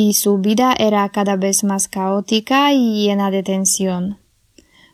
y 0.00 0.12
su 0.12 0.38
vida 0.38 0.76
era 0.78 1.08
cada 1.08 1.34
vez 1.34 1.64
más 1.64 1.88
caótica 1.88 2.72
y 2.72 3.02
llena 3.02 3.32
de 3.32 3.42
tensión. 3.42 4.18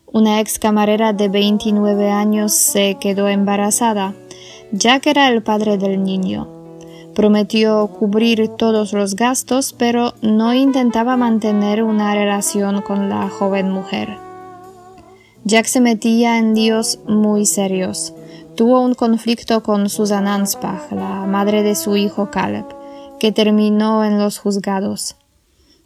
Una 0.07 0.39
ex 0.39 0.57
camarera 0.57 1.13
de 1.13 1.29
29 1.29 2.09
años 2.09 2.55
se 2.55 2.97
quedó 2.99 3.27
embarazada. 3.27 4.15
Jack 4.71 5.05
era 5.05 5.27
el 5.27 5.43
padre 5.43 5.77
del 5.77 6.03
niño. 6.03 6.47
Prometió 7.13 7.85
cubrir 7.85 8.47
todos 8.57 8.93
los 8.93 9.15
gastos, 9.15 9.73
pero 9.73 10.15
no 10.23 10.55
intentaba 10.55 11.17
mantener 11.17 11.83
una 11.83 12.15
relación 12.15 12.81
con 12.81 13.07
la 13.07 13.29
joven 13.29 13.69
mujer. 13.69 14.17
Jack 15.43 15.67
se 15.67 15.81
metía 15.81 16.39
en 16.39 16.55
líos 16.55 16.97
muy 17.07 17.45
serios. 17.45 18.15
Tuvo 18.55 18.81
un 18.81 18.95
conflicto 18.95 19.61
con 19.61 19.87
Susan 19.87 20.27
Anspach, 20.27 20.91
la 20.91 21.27
madre 21.27 21.61
de 21.61 21.75
su 21.75 21.95
hijo 21.95 22.31
Caleb, 22.31 22.65
terminó 23.31 24.03
en 24.03 24.19
los 24.19 24.39
juzgados. 24.39 25.15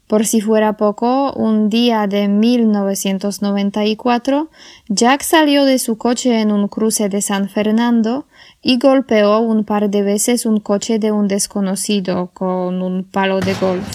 Por 0.10 0.26
si 0.26 0.42
fuera 0.42 0.74
poco, 0.74 1.32
un 1.34 1.70
día 1.70 2.08
de 2.08 2.28
1994, 2.28 4.50
Jack 4.88 5.22
salió 5.22 5.66
de 5.66 5.78
su 5.78 6.00
coche 6.00 6.42
en 6.42 6.52
un 6.52 6.68
cruce 6.68 7.10
de 7.10 7.22
San 7.22 7.48
Fernando 7.48 8.26
y 8.64 8.80
golpeó 8.80 9.38
un 9.38 9.66
par 9.66 9.92
de 9.92 10.02
veces 10.02 10.48
un 10.48 10.62
coche 10.62 10.98
de 10.98 11.12
un 11.12 11.28
desconocido 11.28 12.32
con 12.34 12.82
un 12.82 13.04
palo 13.04 13.40
de 13.40 13.54
golf, 13.54 13.88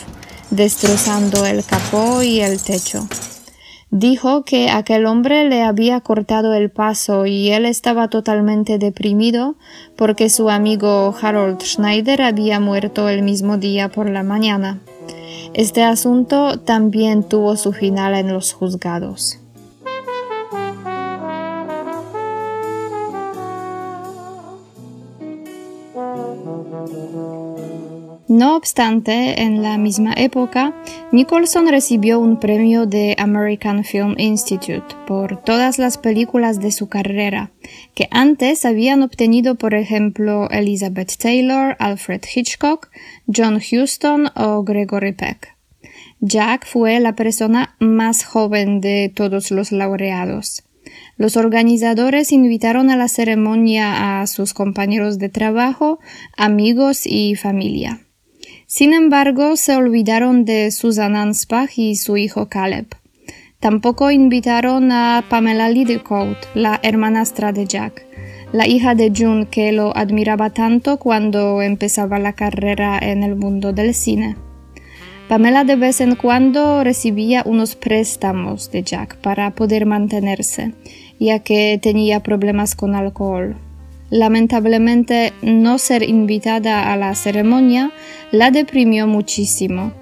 destrozando 0.51 1.45
el 1.47 1.65
capó 1.65 2.23
y 2.23 2.43
el 2.43 2.63
techo. 2.63 3.09
Dijo 3.97 4.43
que 4.43 4.71
aquel 4.71 5.07
hombre 5.07 5.49
le 5.49 5.63
había 5.63 6.01
cortado 6.01 6.53
el 6.53 6.69
paso 6.69 7.27
y 7.27 7.51
él 7.51 7.65
estaba 7.65 8.09
totalmente 8.09 8.77
deprimido 8.77 9.55
porque 9.95 10.31
su 10.31 10.51
amigo 10.51 11.15
Harold 11.23 11.63
Schneider 11.63 12.23
había 12.23 12.59
muerto 12.59 13.09
el 13.09 13.23
mismo 13.23 13.57
día 13.57 13.91
por 13.91 14.11
la 14.11 14.25
mañana. 14.25 14.81
Este 15.53 15.85
asunto 15.85 16.59
también 16.59 17.23
tuvo 17.23 17.55
su 17.57 17.73
final 17.73 18.17
en 18.17 18.33
los 18.33 18.53
juzgados. 18.53 19.39
No 28.27 28.57
obstante, 28.57 29.43
en 29.43 29.63
la 29.63 29.77
misma 29.77 30.15
época, 30.17 30.75
Nicholson 31.13 31.69
recibió 31.69 32.19
un 32.19 32.41
premio 32.41 32.87
de 32.87 33.15
American 33.19 33.85
Film 33.85 34.15
Institute 34.17 34.95
por 35.07 35.43
todas 35.43 35.79
las 35.79 35.99
películas 35.99 36.59
de 36.59 36.73
su 36.73 36.89
carrera, 36.89 37.51
que 37.95 38.09
antes 38.11 38.65
habían 38.65 39.03
obtenido, 39.03 39.57
por 39.57 39.75
ejemplo, 39.75 40.49
Elizabeth 40.51 41.19
Taylor, 41.19 41.77
Alfred 41.79 42.23
Hitchcock, 42.35 42.89
John 43.27 43.57
Huston 43.57 44.31
o 44.35 44.63
Gregory 44.63 45.13
Peck. 45.13 45.55
Jack 46.21 46.67
fue 46.67 47.01
la 47.01 47.15
persona 47.15 47.77
más 47.79 48.25
joven 48.25 48.81
de 48.81 49.13
todos 49.15 49.51
los 49.51 49.71
laureados. 49.71 50.65
Los 51.19 51.37
organizadores 51.37 52.33
invitaron 52.33 52.89
a 52.89 52.97
la 52.97 53.09
ceremonia 53.09 54.23
a 54.23 54.27
sus 54.27 54.55
compañeros 54.55 55.19
de 55.19 55.29
trabajo, 55.29 55.99
amigos 56.39 57.03
y 57.05 57.35
familia. 57.35 58.04
Sin 58.67 58.95
embargo, 58.95 59.57
se 59.57 59.77
olvidaron 59.77 60.45
de 60.45 60.71
Susan 60.71 61.17
Anspach 61.17 61.79
y 61.79 61.97
su 61.97 62.17
hijo 62.17 62.49
Caleb. 62.49 62.87
Tampoco 63.61 64.11
invitaron 64.11 64.93
a 64.93 65.25
Pamela 65.29 65.69
Liddicott, 65.69 66.37
la 66.55 66.81
hermanastra 66.83 67.53
de 67.53 67.67
Jack, 67.67 68.07
la 68.53 68.67
hija 68.67 68.95
de 68.95 69.13
June 69.15 69.49
que 69.51 69.73
lo 69.73 69.97
admiraba 69.97 70.51
tanto 70.51 70.99
cuando 70.99 71.63
empezaba 71.63 72.19
la 72.19 72.35
carrera 72.35 72.99
en 73.01 73.23
el 73.23 73.37
mundo 73.37 73.73
del 73.73 73.95
cine. 73.95 74.37
Pamela 75.29 75.65
de 75.65 75.77
vez 75.77 76.03
en 76.03 76.17
cuando 76.17 76.85
recibía 76.85 77.43
unos 77.47 77.77
préstamos 77.77 78.71
de 78.71 78.83
Jack 78.83 79.17
para 79.17 79.51
poder 79.53 79.87
mantenerse, 79.87 80.75
ya 81.19 81.39
que 81.39 81.79
tenía 81.81 82.23
problemas 82.23 82.75
con 82.75 82.95
alcohol. 82.95 83.57
Lamentablemente, 84.15 85.33
no 85.43 85.77
ser 85.77 86.05
invitada 86.05 86.93
a 86.93 86.97
la 86.97 87.17
ceremonia 87.17 87.91
la 88.31 88.53
deprimió 88.53 89.09
muchísimo. 89.09 89.93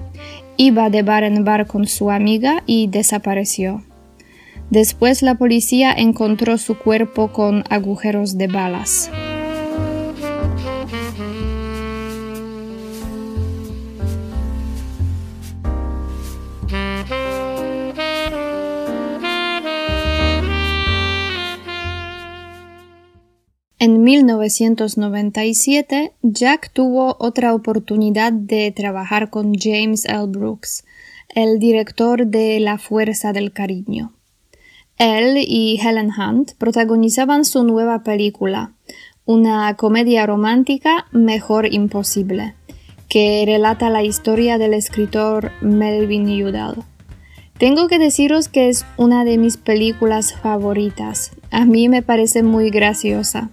Iba 0.59 0.91
de 0.91 1.03
bar 1.03 1.25
en 1.25 1.45
bar 1.45 1.67
con 1.67 1.87
su 1.87 2.11
amiga 2.11 2.63
y 2.67 2.89
desapareció. 2.89 3.83
Después 4.69 5.23
la 5.23 5.37
policía 5.37 5.95
encontró 5.97 6.59
su 6.59 6.77
cuerpo 6.77 7.33
con 7.33 7.65
agujeros 7.71 8.37
de 8.37 8.49
balas. 8.49 9.11
En 23.85 24.05
1997, 24.05 26.13
Jack 26.23 26.71
tuvo 26.73 27.17
otra 27.19 27.53
oportunidad 27.53 28.33
de 28.33 28.71
trabajar 28.71 29.29
con 29.29 29.55
James 29.59 30.05
L. 30.05 30.27
Brooks, 30.29 30.85
el 31.35 31.59
director 31.59 32.29
de 32.29 32.61
La 32.61 32.79
Fuerza 32.79 33.33
del 33.33 33.53
Cariño. 33.53 34.13
Él 34.99 35.37
y 35.37 35.81
Helen 35.83 36.11
Hunt 36.17 36.53
protagonizaban 36.59 37.45
su 37.45 37.65
nueva 37.65 38.05
película, 38.05 38.73
una 39.25 39.75
comedia 39.75 40.27
romántica 40.27 41.07
Mejor 41.11 41.75
Imposible, 41.75 42.55
que 43.09 43.43
relata 43.45 43.91
la 43.91 44.05
historia 44.05 44.59
del 44.59 44.75
escritor 44.75 45.51
Melvin 45.61 46.29
Udall. 46.45 46.85
Tengo 47.59 47.89
que 47.89 47.99
deciros 47.99 48.47
que 48.47 48.69
es 48.69 48.87
una 48.97 49.25
de 49.25 49.39
mis 49.39 49.57
películas 49.57 50.35
favoritas. 50.35 51.33
A 51.51 51.65
mí 51.65 51.89
me 51.89 52.03
parece 52.03 52.45
muy 52.45 52.71
graciosa. 52.71 53.51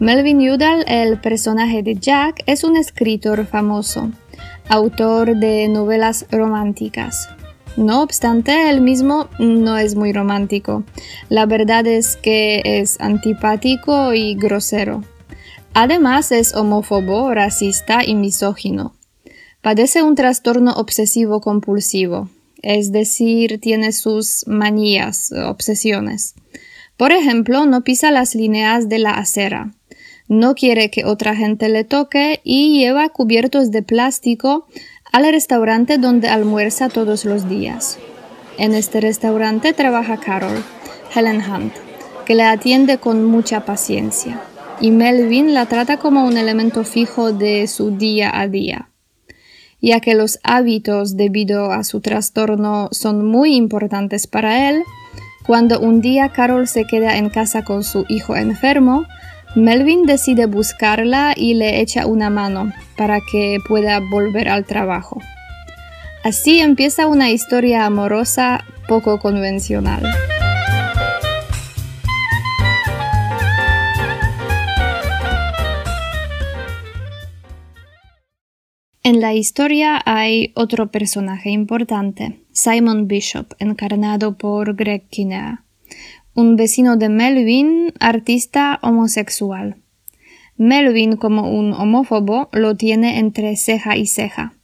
Melvin 0.00 0.38
Udall, 0.48 0.84
el 0.86 1.20
personaje 1.20 1.82
de 1.82 1.96
Jack, 1.96 2.44
es 2.46 2.62
un 2.62 2.76
escritor 2.76 3.44
famoso, 3.46 4.12
autor 4.68 5.34
de 5.34 5.66
novelas 5.66 6.24
románticas. 6.30 7.28
No 7.76 8.02
obstante, 8.02 8.70
él 8.70 8.80
mismo 8.80 9.28
no 9.40 9.76
es 9.76 9.96
muy 9.96 10.12
romántico. 10.12 10.84
La 11.28 11.46
verdad 11.46 11.84
es 11.88 12.14
que 12.14 12.62
es 12.64 13.00
antipático 13.00 14.14
y 14.14 14.36
grosero. 14.36 15.02
Además 15.74 16.30
es 16.30 16.54
homófobo, 16.54 17.34
racista 17.34 18.04
y 18.06 18.14
misógino. 18.14 18.94
Padece 19.62 20.04
un 20.04 20.14
trastorno 20.14 20.74
obsesivo 20.74 21.40
compulsivo, 21.40 22.28
es 22.62 22.92
decir, 22.92 23.58
tiene 23.60 23.90
sus 23.90 24.46
manías, 24.46 25.32
obsesiones. 25.32 26.36
Por 26.96 27.10
ejemplo, 27.10 27.66
no 27.66 27.82
pisa 27.82 28.12
las 28.12 28.36
líneas 28.36 28.88
de 28.88 29.00
la 29.00 29.10
acera 29.10 29.72
no 30.28 30.54
quiere 30.54 30.90
que 30.90 31.04
otra 31.04 31.34
gente 31.34 31.68
le 31.68 31.84
toque 31.84 32.40
y 32.44 32.78
lleva 32.78 33.08
cubiertos 33.08 33.70
de 33.70 33.82
plástico 33.82 34.66
al 35.10 35.24
restaurante 35.30 35.98
donde 35.98 36.28
almuerza 36.28 36.88
todos 36.88 37.24
los 37.24 37.48
días. 37.48 37.98
En 38.58 38.74
este 38.74 39.00
restaurante 39.00 39.72
trabaja 39.72 40.18
Carol, 40.18 40.62
Helen 41.14 41.40
Hunt, 41.40 41.72
que 42.26 42.34
le 42.34 42.42
atiende 42.42 42.98
con 42.98 43.24
mucha 43.24 43.64
paciencia, 43.64 44.40
y 44.80 44.90
Melvin 44.90 45.54
la 45.54 45.66
trata 45.66 45.96
como 45.96 46.26
un 46.26 46.36
elemento 46.36 46.84
fijo 46.84 47.32
de 47.32 47.66
su 47.66 47.96
día 47.96 48.30
a 48.38 48.48
día. 48.48 48.90
Ya 49.80 50.00
que 50.00 50.14
los 50.14 50.40
hábitos 50.42 51.16
debido 51.16 51.70
a 51.72 51.84
su 51.84 52.00
trastorno 52.00 52.88
son 52.90 53.24
muy 53.24 53.54
importantes 53.54 54.26
para 54.26 54.68
él, 54.68 54.82
cuando 55.46 55.80
un 55.80 56.02
día 56.02 56.30
Carol 56.30 56.68
se 56.68 56.84
queda 56.84 57.16
en 57.16 57.30
casa 57.30 57.64
con 57.64 57.82
su 57.82 58.04
hijo 58.08 58.36
enfermo, 58.36 59.06
Melvin 59.54 60.04
decide 60.04 60.46
buscarla 60.46 61.32
y 61.36 61.54
le 61.54 61.80
echa 61.80 62.06
una 62.06 62.30
mano 62.30 62.72
para 62.96 63.20
que 63.20 63.58
pueda 63.66 64.00
volver 64.00 64.48
al 64.48 64.64
trabajo. 64.64 65.20
Así 66.22 66.60
empieza 66.60 67.06
una 67.06 67.30
historia 67.30 67.86
amorosa 67.86 68.64
poco 68.86 69.18
convencional. 69.18 70.02
En 79.02 79.20
la 79.20 79.32
historia 79.32 80.02
hay 80.04 80.52
otro 80.54 80.90
personaje 80.90 81.48
importante, 81.48 82.42
Simon 82.52 83.08
Bishop, 83.08 83.54
encarnado 83.58 84.36
por 84.36 84.76
Greg 84.76 85.08
Kinnear 85.08 85.67
un 86.38 86.54
vecino 86.54 86.96
de 86.96 87.08
Melvin, 87.08 87.92
artista 87.98 88.78
homosexual. 88.82 89.74
Melvin, 90.56 91.16
como 91.16 91.50
un 91.50 91.72
homófobo, 91.72 92.48
lo 92.52 92.76
tiene 92.76 93.18
entre 93.18 93.56
ceja 93.56 93.96
y 93.96 94.06
ceja, 94.06 94.54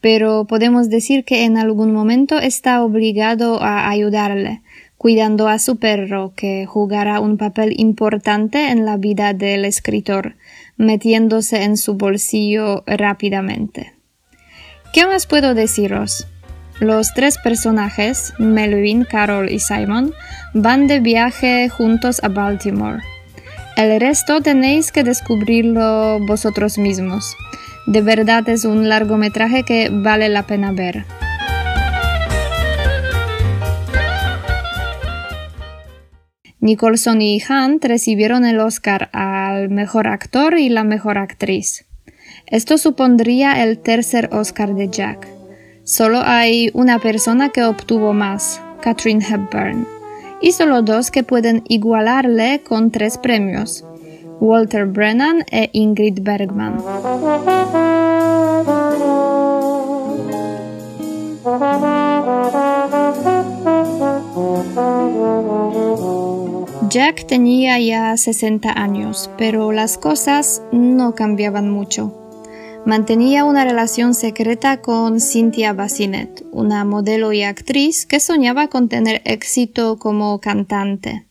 pero 0.00 0.44
podemos 0.48 0.90
decir 0.90 1.24
que 1.24 1.44
en 1.44 1.56
algún 1.56 1.92
momento 1.92 2.40
está 2.40 2.82
obligado 2.82 3.62
a 3.62 3.88
ayudarle, 3.88 4.62
cuidando 4.98 5.46
a 5.46 5.60
su 5.60 5.76
perro, 5.76 6.32
que 6.34 6.66
jugará 6.66 7.20
un 7.20 7.36
papel 7.36 7.74
importante 7.78 8.70
en 8.70 8.84
la 8.84 8.96
vida 8.96 9.32
del 9.32 9.64
escritor, 9.64 10.34
metiéndose 10.78 11.62
en 11.62 11.76
su 11.76 11.94
bolsillo 11.94 12.82
rápidamente. 12.88 13.92
¿Qué 14.92 15.06
más 15.06 15.28
puedo 15.28 15.54
deciros? 15.54 16.26
Los 16.80 17.12
tres 17.12 17.36
personajes, 17.36 18.32
Melvin, 18.38 19.04
Carol 19.04 19.52
y 19.52 19.60
Simon, 19.60 20.14
van 20.54 20.86
de 20.86 21.00
viaje 21.00 21.68
juntos 21.68 22.22
a 22.22 22.28
Baltimore. 22.28 23.02
El 23.76 24.00
resto 24.00 24.40
tenéis 24.40 24.92
que 24.92 25.04
descubrirlo 25.04 26.18
vosotros 26.26 26.76
mismos. 26.76 27.36
De 27.86 28.02
verdad 28.02 28.48
es 28.48 28.64
un 28.64 28.88
largometraje 28.88 29.62
que 29.62 29.88
vale 29.90 30.28
la 30.28 30.42
pena 30.42 30.72
ver. 30.72 31.04
Nicholson 36.60 37.22
y 37.22 37.42
Hunt 37.48 37.82
recibieron 37.84 38.44
el 38.44 38.60
Oscar 38.60 39.08
al 39.12 39.70
mejor 39.70 40.08
actor 40.08 40.58
y 40.58 40.68
la 40.68 40.84
mejor 40.84 41.16
actriz. 41.16 41.86
Esto 42.46 42.76
supondría 42.76 43.62
el 43.62 43.78
tercer 43.78 44.28
Oscar 44.32 44.74
de 44.74 44.88
Jack. 44.90 45.26
Solo 45.84 46.20
hay 46.22 46.70
una 46.74 46.98
persona 46.98 47.48
que 47.48 47.64
obtuvo 47.64 48.12
más, 48.12 48.60
Catherine 48.82 49.24
Hepburn, 49.24 49.86
y 50.40 50.52
solo 50.52 50.82
dos 50.82 51.10
que 51.10 51.22
pueden 51.22 51.62
igualarle 51.68 52.62
con 52.62 52.90
tres 52.90 53.18
premios, 53.18 53.84
Walter 54.40 54.86
Brennan 54.86 55.44
e 55.50 55.70
Ingrid 55.72 56.20
Bergman. 56.22 56.78
Jack 66.88 67.26
tenía 67.28 67.78
ya 67.78 68.16
60 68.16 68.72
años, 68.72 69.30
pero 69.38 69.70
las 69.70 69.96
cosas 69.96 70.62
no 70.72 71.14
cambiaban 71.14 71.70
mucho. 71.70 72.19
Mantenía 72.86 73.44
una 73.44 73.64
relación 73.64 74.14
secreta 74.14 74.80
con 74.80 75.20
Cynthia 75.20 75.72
Bassinet, 75.74 76.44
una 76.50 76.84
modelo 76.84 77.32
y 77.32 77.42
actriz 77.42 78.06
que 78.06 78.20
soñaba 78.20 78.68
con 78.68 78.88
tener 78.88 79.20
éxito 79.26 79.98
como 79.98 80.40
cantante. 80.40 81.26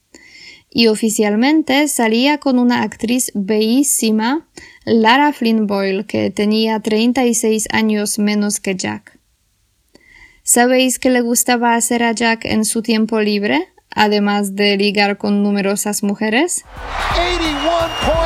Y 0.70 0.88
oficialmente 0.88 1.88
salía 1.88 2.38
con 2.38 2.60
una 2.60 2.84
actriz 2.84 3.32
bellísima, 3.34 4.48
Lara 4.86 5.34
Flynn 5.34 5.66
Boyle, 5.66 6.06
que 6.06 6.30
tenía 6.30 6.80
36 6.80 7.68
años 7.72 8.20
menos 8.20 8.60
que 8.60 8.76
Jack. 8.76 9.20
¿Sabéis 10.44 11.00
qué 11.00 11.10
le 11.10 11.22
gustaba 11.22 11.74
hacer 11.76 12.04
a 12.04 12.12
Jack 12.12 12.46
en 12.46 12.64
su 12.64 12.84
tiempo 12.84 13.20
libre, 13.20 13.70
además 13.90 14.56
de 14.56 14.78
ligar 14.78 15.18
con 15.18 15.42
numerosas 15.42 16.04
mujeres? 16.04 16.64
81 17.12 17.90
point 18.06 18.14
game. 18.14 18.19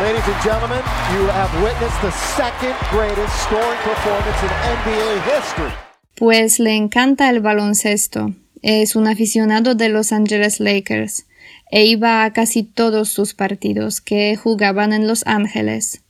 Ladies 0.00 0.26
and 0.26 0.42
gentlemen, 0.42 0.82
you 1.14 1.28
have 1.28 1.62
witnessed 1.62 2.02
the 2.02 2.10
second 2.10 2.74
greatest 2.90 3.32
scoring 3.44 3.78
performance 3.84 4.42
in 4.42 4.50
NBA 4.82 5.22
history. 5.22 5.72
Pues 6.16 6.58
le 6.58 6.74
encanta 6.74 7.30
el 7.30 7.40
baloncesto. 7.40 8.34
Es 8.60 8.96
un 8.96 9.06
aficionado 9.06 9.76
de 9.76 9.90
Los 9.90 10.10
Angeles 10.10 10.58
Lakers 10.58 11.26
e 11.70 11.84
iba 11.84 12.24
a 12.24 12.32
casi 12.32 12.64
todos 12.64 13.08
sus 13.08 13.34
partidos 13.34 14.00
que 14.00 14.34
jugaban 14.34 14.92
en 14.92 15.06
Los 15.06 15.24
Ángeles. 15.28 16.02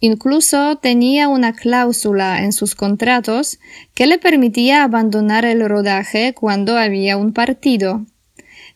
Incluso 0.00 0.78
tenía 0.78 1.28
una 1.28 1.52
cláusula 1.52 2.42
en 2.42 2.52
sus 2.52 2.74
contratos 2.74 3.60
que 3.94 4.08
le 4.08 4.18
permitía 4.18 4.82
abandonar 4.82 5.44
el 5.44 5.68
rodaje 5.68 6.34
cuando 6.34 6.76
había 6.76 7.16
un 7.16 7.32
partido. 7.32 8.04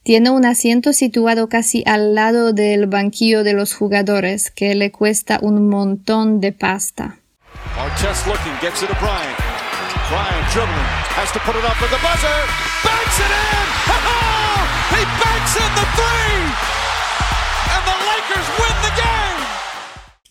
Tiene 0.07 0.31
un 0.31 0.45
asiento 0.45 0.93
situado 0.93 1.49
casi 1.49 1.83
al 1.85 2.15
lado 2.15 2.53
del 2.53 2.87
banquillo 2.87 3.43
de 3.43 3.55
los 3.55 3.75
jugadores, 3.75 4.53
que 4.53 4.77
le 4.77 4.93
cuesta 4.93 5.41
un 5.43 5.69
montón 5.69 6.41
de 6.41 6.53
pasta. 6.53 7.19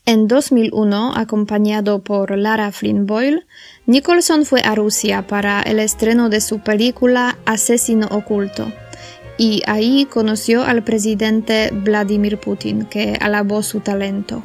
En 0.05 0.27
2001, 0.29 1.13
acompañado 1.17 2.01
por 2.01 2.38
Lara 2.38 2.71
Flynn 2.71 3.05
Boyle, 3.05 3.45
Nicholson 3.88 4.45
fue 4.45 4.61
a 4.61 4.73
Rusia 4.73 5.27
para 5.27 5.61
el 5.63 5.79
estreno 5.79 6.29
de 6.29 6.39
su 6.39 6.59
película 6.59 7.38
Asesino 7.45 8.07
Oculto 8.11 8.71
y 9.37 9.61
ahí 9.65 10.05
conoció 10.05 10.63
al 10.63 10.83
presidente 10.83 11.71
Vladimir 11.73 12.37
Putin, 12.39 12.85
que 12.85 13.17
alabó 13.19 13.63
su 13.63 13.79
talento. 13.81 14.41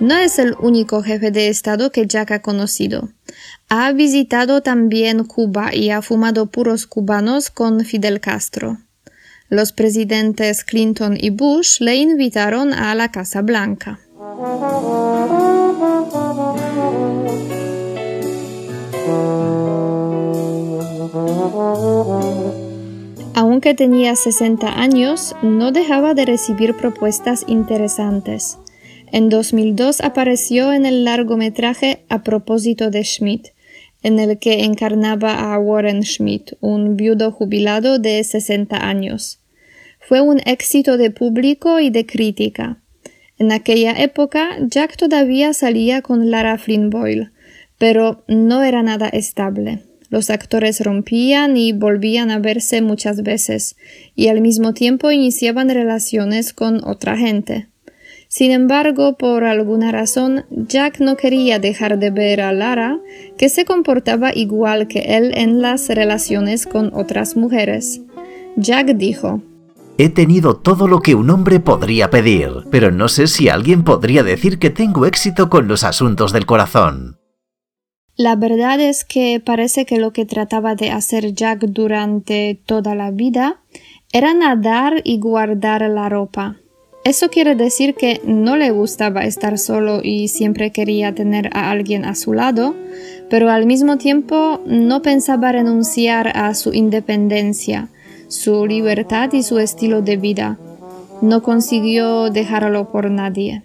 No 0.00 0.16
es 0.16 0.38
el 0.38 0.54
único 0.60 1.02
jefe 1.02 1.30
de 1.30 1.48
Estado 1.48 1.90
que 1.90 2.06
Jack 2.06 2.30
ha 2.30 2.40
conocido. 2.40 3.10
Ha 3.68 3.92
visitado 3.92 4.62
también 4.62 5.24
Cuba 5.24 5.74
y 5.74 5.90
ha 5.90 6.00
fumado 6.02 6.46
puros 6.46 6.86
cubanos 6.86 7.50
con 7.50 7.84
Fidel 7.84 8.20
Castro. 8.20 8.78
Los 9.50 9.72
presidentes 9.72 10.64
Clinton 10.64 11.16
y 11.20 11.30
Bush 11.30 11.80
le 11.80 11.96
invitaron 11.96 12.72
a 12.72 12.94
la 12.94 13.10
Casa 13.10 13.42
Blanca. 13.42 13.98
Aunque 23.40 23.72
tenía 23.72 24.16
60 24.16 24.80
años, 24.80 25.36
no 25.42 25.70
dejaba 25.70 26.12
de 26.14 26.24
recibir 26.24 26.74
propuestas 26.74 27.44
interesantes. 27.46 28.58
En 29.12 29.28
2002 29.28 30.00
apareció 30.00 30.72
en 30.72 30.84
el 30.84 31.04
largometraje 31.04 32.04
A 32.08 32.24
propósito 32.24 32.90
de 32.90 33.04
Schmidt, 33.04 33.50
en 34.02 34.18
el 34.18 34.40
que 34.40 34.64
encarnaba 34.64 35.54
a 35.54 35.58
Warren 35.60 36.02
Schmidt, 36.02 36.54
un 36.58 36.96
viudo 36.96 37.30
jubilado 37.30 38.00
de 38.00 38.24
60 38.24 38.76
años. 38.76 39.38
Fue 40.00 40.20
un 40.20 40.40
éxito 40.44 40.96
de 40.96 41.12
público 41.12 41.78
y 41.78 41.90
de 41.90 42.06
crítica. 42.06 42.78
En 43.38 43.52
aquella 43.52 43.92
época, 43.92 44.56
Jack 44.62 44.96
todavía 44.96 45.52
salía 45.52 46.02
con 46.02 46.32
Lara 46.32 46.58
Flynn 46.58 46.90
Boyle, 46.90 47.30
pero 47.78 48.24
no 48.26 48.64
era 48.64 48.82
nada 48.82 49.08
estable. 49.08 49.84
Los 50.10 50.30
actores 50.30 50.80
rompían 50.80 51.56
y 51.56 51.72
volvían 51.72 52.30
a 52.30 52.38
verse 52.38 52.80
muchas 52.80 53.22
veces, 53.22 53.76
y 54.14 54.28
al 54.28 54.40
mismo 54.40 54.72
tiempo 54.72 55.10
iniciaban 55.10 55.68
relaciones 55.68 56.52
con 56.52 56.82
otra 56.84 57.16
gente. 57.16 57.68
Sin 58.28 58.50
embargo, 58.50 59.16
por 59.16 59.44
alguna 59.44 59.90
razón, 59.90 60.44
Jack 60.50 61.00
no 61.00 61.16
quería 61.16 61.58
dejar 61.58 61.98
de 61.98 62.10
ver 62.10 62.42
a 62.42 62.52
Lara, 62.52 62.98
que 63.38 63.48
se 63.48 63.64
comportaba 63.64 64.34
igual 64.34 64.86
que 64.86 65.16
él 65.16 65.32
en 65.34 65.62
las 65.62 65.88
relaciones 65.88 66.66
con 66.66 66.92
otras 66.94 67.36
mujeres. 67.36 68.02
Jack 68.56 68.88
dijo, 68.96 69.42
He 70.00 70.10
tenido 70.10 70.56
todo 70.56 70.86
lo 70.86 71.00
que 71.00 71.14
un 71.14 71.28
hombre 71.30 71.58
podría 71.58 72.08
pedir, 72.08 72.50
pero 72.70 72.92
no 72.92 73.08
sé 73.08 73.26
si 73.26 73.48
alguien 73.48 73.82
podría 73.82 74.22
decir 74.22 74.58
que 74.58 74.70
tengo 74.70 75.06
éxito 75.06 75.48
con 75.48 75.66
los 75.66 75.82
asuntos 75.82 76.32
del 76.32 76.46
corazón. 76.46 77.17
La 78.18 78.34
verdad 78.34 78.80
es 78.80 79.04
que 79.04 79.38
parece 79.38 79.86
que 79.86 80.00
lo 80.00 80.12
que 80.12 80.26
trataba 80.26 80.74
de 80.74 80.90
hacer 80.90 81.34
Jack 81.34 81.60
durante 81.66 82.58
toda 82.66 82.96
la 82.96 83.12
vida 83.12 83.60
era 84.12 84.34
nadar 84.34 85.02
y 85.04 85.20
guardar 85.20 85.82
la 85.82 86.08
ropa. 86.08 86.56
Eso 87.04 87.28
quiere 87.28 87.54
decir 87.54 87.94
que 87.94 88.20
no 88.24 88.56
le 88.56 88.72
gustaba 88.72 89.22
estar 89.22 89.56
solo 89.56 90.00
y 90.02 90.26
siempre 90.26 90.72
quería 90.72 91.14
tener 91.14 91.56
a 91.56 91.70
alguien 91.70 92.04
a 92.04 92.16
su 92.16 92.32
lado, 92.32 92.74
pero 93.30 93.50
al 93.50 93.66
mismo 93.66 93.98
tiempo 93.98 94.62
no 94.66 95.00
pensaba 95.00 95.52
renunciar 95.52 96.36
a 96.36 96.52
su 96.54 96.74
independencia, 96.74 97.88
su 98.26 98.66
libertad 98.66 99.32
y 99.32 99.44
su 99.44 99.60
estilo 99.60 100.02
de 100.02 100.16
vida. 100.16 100.58
No 101.22 101.44
consiguió 101.44 102.30
dejarlo 102.30 102.90
por 102.90 103.12
nadie. 103.12 103.62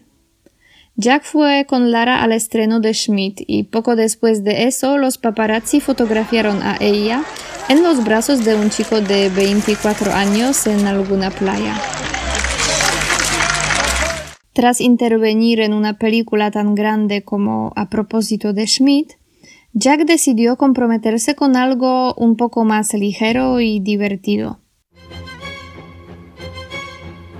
Jack 0.95 1.23
fue 1.23 1.65
con 1.67 1.91
Lara 1.91 2.21
al 2.21 2.33
estreno 2.33 2.79
de 2.79 2.93
Schmidt 2.93 3.41
y 3.47 3.63
poco 3.63 3.95
después 3.95 4.43
de 4.43 4.67
eso 4.67 4.99
los 4.99 5.17
paparazzi 5.17 5.79
fotografiaron 5.79 6.61
a 6.61 6.77
ella 6.79 7.23
en 7.67 7.81
los 7.81 8.03
brazos 8.03 8.45
de 8.45 8.55
un 8.55 8.69
chico 8.69 9.01
de 9.01 9.29
24 9.29 10.13
años 10.13 10.67
en 10.67 10.85
alguna 10.85 11.31
playa. 11.31 11.75
Tras 14.53 14.81
intervenir 14.81 15.61
en 15.61 15.73
una 15.73 15.97
película 15.97 16.51
tan 16.51 16.75
grande 16.75 17.23
como 17.23 17.73
A 17.75 17.89
propósito 17.89 18.53
de 18.53 18.67
Schmidt, 18.67 19.13
Jack 19.73 20.05
decidió 20.05 20.57
comprometerse 20.57 21.33
con 21.33 21.55
algo 21.55 22.13
un 22.13 22.35
poco 22.35 22.65
más 22.65 22.93
ligero 22.93 23.59
y 23.59 23.79
divertido. 23.79 24.59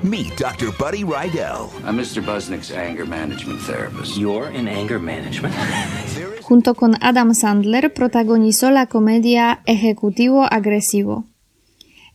Meet 0.03 0.37
Dr. 0.37 0.71
Buddy 0.77 1.05
Rydell. 1.05 1.71
I'm 1.85 1.95
Mr. 1.95 2.21
Busnick's 2.21 2.71
anger 2.71 3.05
management 3.05 3.61
therapist. 3.61 4.17
You're 4.17 4.51
in 4.51 4.67
anger 4.67 4.99
management? 4.99 5.55
Junto 6.41 6.75
con 6.75 6.95
Adam 6.99 7.33
Sandler 7.33 7.93
protagonizó 7.93 8.69
la 8.69 8.87
comedia 8.87 9.61
Ejecutivo 9.65 10.43
Agresivo. 10.43 11.23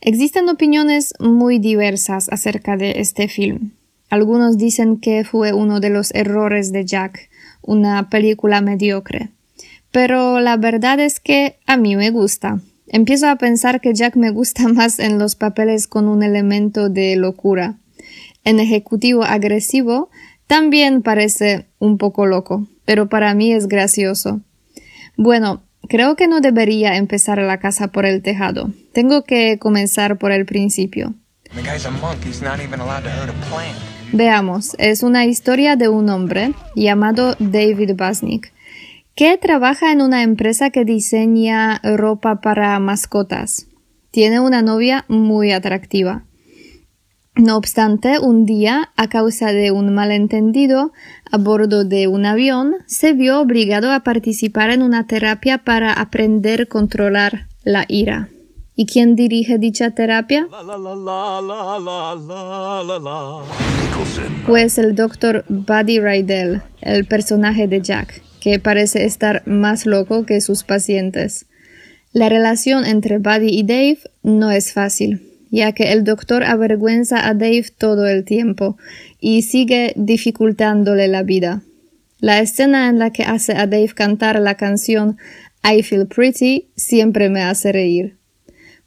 Existen 0.01 0.49
opiniones 0.49 1.15
muy 1.19 1.57
diversas 1.57 2.29
acerca 2.29 2.77
de 2.77 2.99
este 2.99 3.27
film. 3.27 3.71
Algunos 4.11 4.59
dicen 4.59 4.99
que 4.99 5.23
fue 5.23 5.53
uno 5.53 5.79
de 5.79 5.89
los 5.89 6.13
errores 6.13 6.71
de 6.71 6.85
Jack, 6.85 7.31
una 7.63 8.07
película 8.09 8.61
mediocre. 8.61 9.29
Pero 9.89 10.39
la 10.39 10.57
verdad 10.57 10.99
es 10.99 11.19
que 11.19 11.57
a 11.65 11.75
mí 11.75 11.95
me 11.95 12.11
gusta. 12.11 12.59
Empiezo 12.89 13.29
a 13.29 13.35
pensar 13.35 13.81
que 13.81 13.93
Jack 13.93 14.15
me 14.15 14.31
gusta 14.31 14.67
más 14.73 14.99
en 14.99 15.19
los 15.19 15.35
papeles 15.35 15.87
con 15.87 16.07
un 16.07 16.23
elemento 16.23 16.89
de 16.89 17.15
locura. 17.15 17.77
En 18.43 18.59
ejecutivo 18.59 19.23
agresivo 19.23 20.09
también 20.47 21.03
parece 21.03 21.67
un 21.77 21.97
poco 21.97 22.25
loco, 22.25 22.67
pero 22.85 23.07
para 23.07 23.33
mí 23.35 23.53
es 23.53 23.67
gracioso. 23.67 24.41
Bueno, 25.15 25.61
creo 25.87 26.15
que 26.15 26.27
no 26.27 26.41
debería 26.41 26.95
empezar 26.95 27.37
la 27.37 27.59
casa 27.59 27.89
por 27.89 28.05
el 28.05 28.23
tejado. 28.23 28.73
Tengo 28.91 29.23
que 29.23 29.59
comenzar 29.59 30.17
por 30.17 30.31
el 30.31 30.45
principio. 30.45 31.13
Veamos, 34.11 34.75
es 34.79 35.03
una 35.03 35.25
historia 35.25 35.75
de 35.75 35.87
un 35.87 36.09
hombre 36.09 36.53
llamado 36.75 37.35
David 37.39 37.91
Basnick 37.95 38.51
que 39.19 39.37
trabaja 39.37 39.91
en 39.91 40.01
una 40.01 40.23
empresa 40.23 40.69
que 40.69 40.85
diseña 40.85 41.81
ropa 41.83 42.39
para 42.39 42.79
mascotas. 42.79 43.67
Tiene 44.11 44.39
una 44.39 44.61
novia 44.61 45.03
muy 45.09 45.51
atractiva. 45.51 46.23
No 47.35 47.57
obstante, 47.57 48.17
un 48.19 48.45
día, 48.45 48.91
a 48.95 49.09
causa 49.09 49.51
de 49.51 49.71
un 49.71 49.93
malentendido 49.93 50.93
a 51.29 51.37
bordo 51.37 51.83
de 51.83 52.07
un 52.07 52.25
avión, 52.25 52.75
se 52.85 53.11
vio 53.11 53.41
obligado 53.41 53.91
a 53.91 54.05
participar 54.05 54.69
en 54.69 54.81
una 54.81 55.05
terapia 55.05 55.65
para 55.65 55.91
aprender 55.91 56.61
a 56.61 56.65
controlar 56.67 57.47
la 57.65 57.83
ira. 57.89 58.29
¿Y 58.73 58.85
quién 58.85 59.17
dirige 59.17 59.57
dicha 59.57 59.91
terapia? 59.91 60.47
Pues 64.47 64.77
el 64.77 64.95
doctor 64.95 65.43
Buddy 65.49 65.99
Rydell, 65.99 66.61
el 66.79 67.03
personaje 67.03 67.67
de 67.67 67.81
Jack, 67.81 68.28
que 68.41 68.59
parece 68.59 69.05
estar 69.05 69.43
más 69.45 69.85
loco 69.85 70.25
que 70.25 70.41
sus 70.41 70.63
pacientes. 70.63 71.45
La 72.11 72.29
relación 72.29 72.85
entre 72.85 73.17
Buddy 73.19 73.49
y 73.49 73.63
Dave 73.63 73.99
no 74.23 74.51
es 74.51 74.73
fácil, 74.73 75.21
ya 75.51 75.73
que 75.73 75.91
el 75.91 76.03
doctor 76.03 76.43
avergüenza 76.43 77.27
a 77.27 77.33
Dave 77.33 77.65
todo 77.77 78.07
el 78.07 78.25
tiempo 78.25 78.77
y 79.19 79.43
sigue 79.43 79.93
dificultándole 79.95 81.07
la 81.07 81.23
vida. 81.23 81.61
La 82.19 82.39
escena 82.39 82.89
en 82.89 82.99
la 82.99 83.11
que 83.11 83.23
hace 83.23 83.53
a 83.53 83.67
Dave 83.67 83.93
cantar 83.95 84.39
la 84.39 84.55
canción 84.55 85.17
I 85.63 85.83
Feel 85.83 86.07
Pretty 86.07 86.67
siempre 86.75 87.29
me 87.29 87.41
hace 87.41 87.71
reír. 87.71 88.17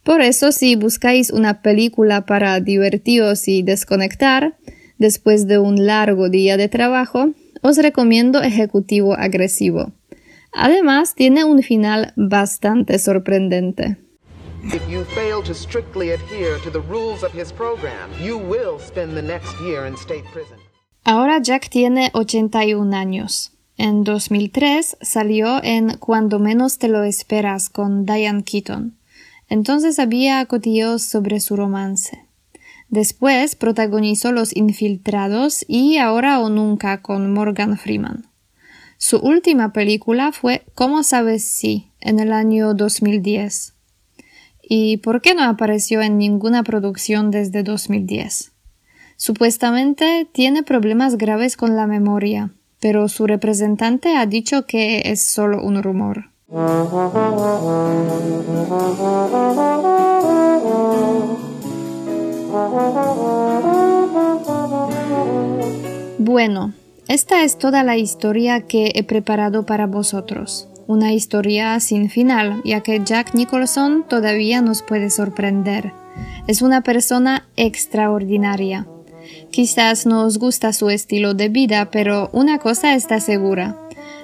Por 0.03 0.21
eso, 0.21 0.51
si 0.51 0.75
buscáis 0.75 1.31
una 1.31 1.61
película 1.61 2.25
para 2.25 2.59
divertiros 2.59 3.47
y 3.47 3.63
desconectar, 3.63 4.55
después 4.97 5.47
de 5.47 5.59
un 5.59 5.85
largo 5.85 6.29
día 6.29 6.57
de 6.57 6.67
trabajo, 6.67 7.33
os 7.63 7.77
recomiendo 7.77 8.41
Ejecutivo 8.41 9.13
Agresivo. 9.13 9.91
Además, 10.51 11.15
tiene 11.15 11.43
un 11.43 11.63
final 11.63 12.13
bastante 12.15 12.99
sorprendente. 12.99 13.97
Ahora 21.03 21.41
Jack 21.41 21.69
tiene 21.69 22.11
81 22.13 22.95
años. 22.95 23.51
En 23.77 24.03
2003 24.03 24.97
salió 25.01 25.61
en 25.63 25.97
Cuando 25.97 26.39
menos 26.39 26.77
te 26.77 26.87
lo 26.87 27.03
esperas 27.03 27.69
con 27.69 28.05
Diane 28.05 28.43
Keaton. 28.43 28.97
Entonces 29.49 29.99
había 29.99 30.45
cotillos 30.45 31.01
sobre 31.01 31.39
su 31.39 31.55
romance. 31.55 32.25
Después 32.93 33.55
protagonizó 33.55 34.31
Los 34.31 34.55
Infiltrados 34.55 35.65
y 35.67 35.97
Ahora 35.97 36.39
o 36.39 36.49
Nunca 36.49 37.01
con 37.01 37.33
Morgan 37.33 37.79
Freeman. 37.79 38.27
Su 38.99 39.17
última 39.17 39.73
película 39.73 40.31
fue 40.31 40.63
¿Cómo 40.75 41.01
sabes 41.01 41.43
si? 41.43 41.89
en 42.01 42.19
el 42.19 42.31
año 42.31 42.75
2010. 42.75 43.73
¿Y 44.61 44.97
por 44.97 45.21
qué 45.21 45.33
no 45.33 45.43
apareció 45.43 46.03
en 46.03 46.19
ninguna 46.19 46.61
producción 46.61 47.31
desde 47.31 47.63
2010? 47.63 48.51
Supuestamente 49.17 50.27
tiene 50.31 50.61
problemas 50.61 51.17
graves 51.17 51.57
con 51.57 51.75
la 51.75 51.87
memoria, 51.87 52.51
pero 52.79 53.09
su 53.09 53.25
representante 53.25 54.17
ha 54.17 54.27
dicho 54.27 54.67
que 54.67 55.01
es 55.05 55.23
solo 55.23 55.63
un 55.63 55.81
rumor. 55.81 56.29
Bueno, 66.19 66.73
esta 67.07 67.43
es 67.43 67.57
toda 67.57 67.83
la 67.83 67.97
historia 67.97 68.61
que 68.61 68.91
he 68.93 69.03
preparado 69.03 69.65
para 69.65 69.87
vosotros. 69.87 70.67
Una 70.85 71.13
historia 71.13 71.79
sin 71.79 72.09
final, 72.09 72.61
ya 72.63 72.81
que 72.81 73.01
Jack 73.03 73.33
Nicholson 73.33 74.05
todavía 74.07 74.61
nos 74.61 74.83
puede 74.83 75.09
sorprender. 75.09 75.93
Es 76.47 76.61
una 76.61 76.81
persona 76.81 77.47
extraordinaria. 77.55 78.85
Quizás 79.49 80.05
no 80.05 80.25
os 80.25 80.37
gusta 80.37 80.73
su 80.73 80.89
estilo 80.89 81.33
de 81.33 81.49
vida, 81.49 81.89
pero 81.91 82.29
una 82.33 82.59
cosa 82.59 82.93
está 82.93 83.19
segura. 83.19 83.77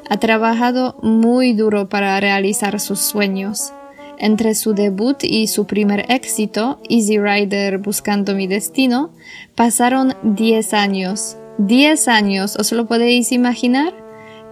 Ha 0.10 0.18
trabajado 0.18 0.98
muy 1.02 1.54
duro 1.54 1.89
para 1.89 2.20
realizar 2.20 2.80
sus 2.80 3.00
sueños. 3.00 3.74
Entre 4.19 4.53
su 4.53 4.73
debut 4.73 5.23
y 5.23 5.47
su 5.47 5.65
primer 5.65 6.05
éxito, 6.12 6.82
Easy 6.89 7.17
Rider 7.17 7.77
Buscando 7.77 8.36
mi 8.36 8.47
Destino, 8.47 9.12
pasaron 9.55 10.13
10 10.23 10.73
años. 10.73 11.38
10 11.58 12.08
años, 12.10 12.58
¿os 12.58 12.73
lo 12.73 12.86
podéis 12.86 13.32
imaginar? 13.32 13.93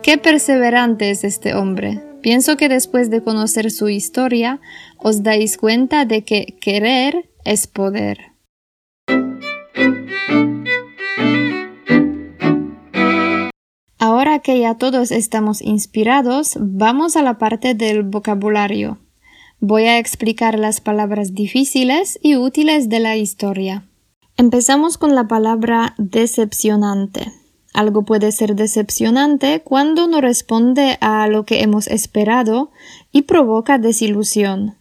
Qué 0.02 0.18
perseverante 0.18 1.10
es 1.10 1.26
este 1.26 1.54
hombre. 1.54 2.02
Pienso 2.22 2.56
que 2.56 2.70
después 2.70 3.10
de 3.10 3.22
conocer 3.22 3.70
su 3.72 3.90
historia, 3.90 4.62
os 5.00 5.22
dais 5.22 5.58
cuenta 5.58 6.06
de 6.06 6.24
que 6.24 6.56
querer 6.62 7.30
es 7.44 7.68
poder. 7.68 8.20
Ahora 14.00 14.40
que 14.40 14.60
ya 14.60 14.76
todos 14.76 15.12
estamos 15.12 15.62
inspirados, 15.62 16.58
vamos 16.58 17.18
a 17.18 17.22
la 17.22 17.38
parte 17.38 17.74
del 17.74 18.04
vocabulario. 18.04 19.00
Voy 19.60 19.86
a 19.86 19.98
explicar 19.98 20.60
las 20.60 20.82
palabras 20.82 21.34
difíciles 21.34 22.20
y 22.22 22.36
útiles 22.36 22.90
de 22.90 23.00
la 23.00 23.18
historia. 23.18 23.88
Empezamos 24.38 25.00
con 25.00 25.16
la 25.16 25.28
palabra 25.28 25.96
decepcionante. 25.98 27.34
Algo 27.74 28.06
puede 28.06 28.32
ser 28.32 28.56
decepcionante 28.56 29.64
cuando 29.64 30.08
no 30.08 30.22
responde 30.22 31.00
a 31.02 31.28
lo 31.28 31.44
que 31.46 31.64
hemos 31.64 31.88
esperado 31.88 32.70
y 33.12 33.24
provoca 33.24 33.80
desilusión. 33.80 34.76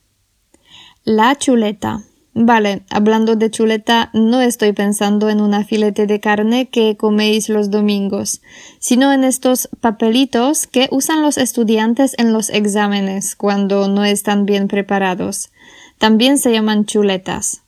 La 1.04 1.36
chuleta. 1.38 2.04
Vale, 2.38 2.82
hablando 2.90 3.34
de 3.34 3.50
chuleta, 3.50 4.10
no 4.12 4.42
estoy 4.42 4.74
pensando 4.74 5.30
en 5.30 5.40
una 5.40 5.64
filete 5.64 6.06
de 6.06 6.20
carne 6.20 6.68
que 6.68 6.94
coméis 6.94 7.48
los 7.48 7.70
domingos, 7.70 8.42
sino 8.78 9.10
en 9.14 9.24
estos 9.24 9.70
papelitos 9.80 10.66
que 10.66 10.86
usan 10.90 11.22
los 11.22 11.38
estudiantes 11.38 12.12
en 12.18 12.34
los 12.34 12.50
exámenes 12.50 13.36
cuando 13.36 13.88
no 13.88 14.04
están 14.04 14.44
bien 14.44 14.68
preparados. 14.68 15.50
También 15.96 16.36
se 16.36 16.52
llaman 16.52 16.84
chuletas. 16.84 17.62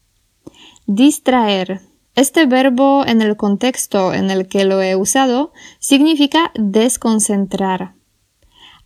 Distraer. 0.87 1.81
Este 2.15 2.45
verbo 2.45 3.07
en 3.07 3.23
el 3.23 3.39
contexto 3.39 4.13
en 4.13 4.31
el 4.31 4.49
que 4.49 4.67
lo 4.67 4.83
he 4.83 4.97
usado 4.97 5.51
significa 5.79 6.53
desconcentrar. 6.55 7.95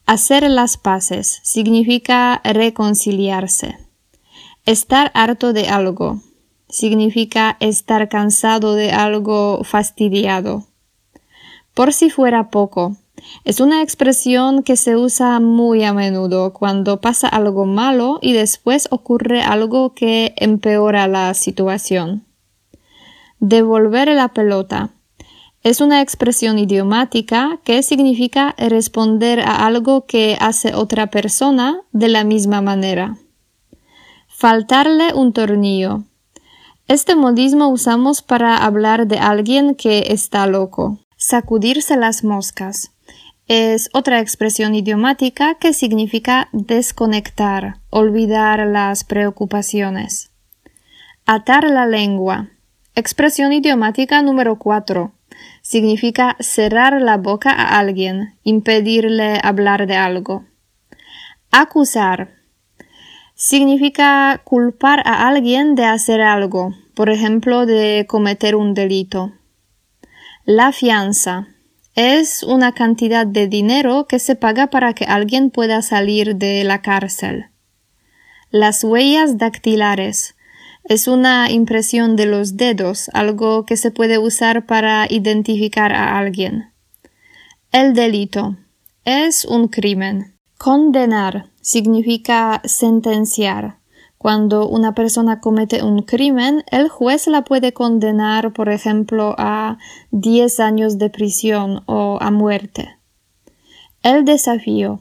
Hacer 0.06 0.48
las 0.48 0.76
paces 0.76 1.40
significa 1.42 2.40
reconciliarse. 2.44 3.78
Estar 4.64 5.10
harto 5.14 5.52
de 5.52 5.68
algo 5.68 6.20
significa 6.68 7.56
estar 7.58 8.08
cansado 8.08 8.76
de 8.76 8.92
algo 8.92 9.64
fastidiado. 9.64 10.68
Por 11.74 11.92
si 11.92 12.10
fuera 12.10 12.48
poco, 12.48 12.96
es 13.42 13.58
una 13.58 13.82
expresión 13.82 14.62
que 14.62 14.76
se 14.76 14.94
usa 14.94 15.40
muy 15.40 15.82
a 15.82 15.92
menudo 15.92 16.52
cuando 16.52 17.00
pasa 17.00 17.26
algo 17.26 17.66
malo 17.66 18.20
y 18.22 18.34
después 18.34 18.86
ocurre 18.92 19.42
algo 19.42 19.94
que 19.94 20.32
empeora 20.36 21.08
la 21.08 21.34
situación. 21.34 22.24
Devolver 23.40 24.10
la 24.10 24.28
pelota. 24.28 24.90
Es 25.64 25.80
una 25.80 26.00
expresión 26.02 26.60
idiomática 26.60 27.58
que 27.64 27.82
significa 27.82 28.54
responder 28.58 29.40
a 29.40 29.66
algo 29.66 30.06
que 30.06 30.36
hace 30.38 30.72
otra 30.72 31.08
persona 31.08 31.80
de 31.90 32.08
la 32.08 32.22
misma 32.22 32.62
manera. 32.62 33.18
Faltarle 34.42 35.14
un 35.14 35.32
tornillo. 35.32 36.02
Este 36.88 37.14
modismo 37.14 37.68
usamos 37.68 38.22
para 38.22 38.56
hablar 38.56 39.06
de 39.06 39.20
alguien 39.20 39.76
que 39.76 40.06
está 40.08 40.48
loco. 40.48 40.98
Sacudirse 41.16 41.96
las 41.96 42.24
moscas. 42.24 42.90
Es 43.46 43.88
otra 43.92 44.18
expresión 44.18 44.74
idiomática 44.74 45.54
que 45.60 45.72
significa 45.72 46.48
desconectar, 46.50 47.76
olvidar 47.90 48.66
las 48.66 49.04
preocupaciones. 49.04 50.32
Atar 51.24 51.62
la 51.62 51.86
lengua. 51.86 52.48
Expresión 52.96 53.52
idiomática 53.52 54.22
número 54.22 54.58
4. 54.58 55.12
Significa 55.60 56.36
cerrar 56.40 57.00
la 57.00 57.16
boca 57.16 57.52
a 57.52 57.78
alguien, 57.78 58.34
impedirle 58.42 59.38
hablar 59.40 59.86
de 59.86 59.94
algo. 59.94 60.44
Acusar 61.52 62.41
significa 63.42 64.40
culpar 64.44 65.02
a 65.04 65.26
alguien 65.26 65.74
de 65.74 65.84
hacer 65.84 66.20
algo, 66.20 66.76
por 66.94 67.10
ejemplo, 67.10 67.66
de 67.66 68.06
cometer 68.08 68.54
un 68.54 68.72
delito. 68.72 69.32
La 70.44 70.70
fianza 70.70 71.48
es 71.96 72.44
una 72.44 72.70
cantidad 72.70 73.26
de 73.26 73.48
dinero 73.48 74.06
que 74.06 74.20
se 74.20 74.36
paga 74.36 74.68
para 74.68 74.94
que 74.94 75.06
alguien 75.06 75.50
pueda 75.50 75.82
salir 75.82 76.36
de 76.36 76.62
la 76.62 76.82
cárcel. 76.82 77.46
Las 78.50 78.84
huellas 78.84 79.38
dactilares 79.38 80.36
Es 80.84 81.08
una 81.08 81.50
impresión 81.50 82.14
de 82.14 82.26
los 82.26 82.56
dedos, 82.56 83.08
algo 83.12 83.64
que 83.66 83.76
se 83.76 83.90
puede 83.90 84.18
usar 84.18 84.66
para 84.66 85.06
identificar 85.08 85.92
a 85.92 86.16
alguien. 86.16 86.72
El 87.72 87.92
delito 87.94 88.56
es 89.04 89.44
un 89.44 89.66
crimen. 89.66 90.38
Condenar 90.58 91.51
significa 91.62 92.60
sentenciar. 92.64 93.78
Cuando 94.18 94.68
una 94.68 94.94
persona 94.94 95.40
comete 95.40 95.82
un 95.82 96.02
crimen, 96.02 96.62
el 96.70 96.88
juez 96.88 97.26
la 97.26 97.42
puede 97.42 97.72
condenar, 97.72 98.52
por 98.52 98.68
ejemplo, 98.68 99.34
a 99.38 99.78
10 100.10 100.60
años 100.60 100.98
de 100.98 101.10
prisión 101.10 101.82
o 101.86 102.18
a 102.20 102.30
muerte. 102.30 102.98
El 104.02 104.24
desafío 104.24 105.00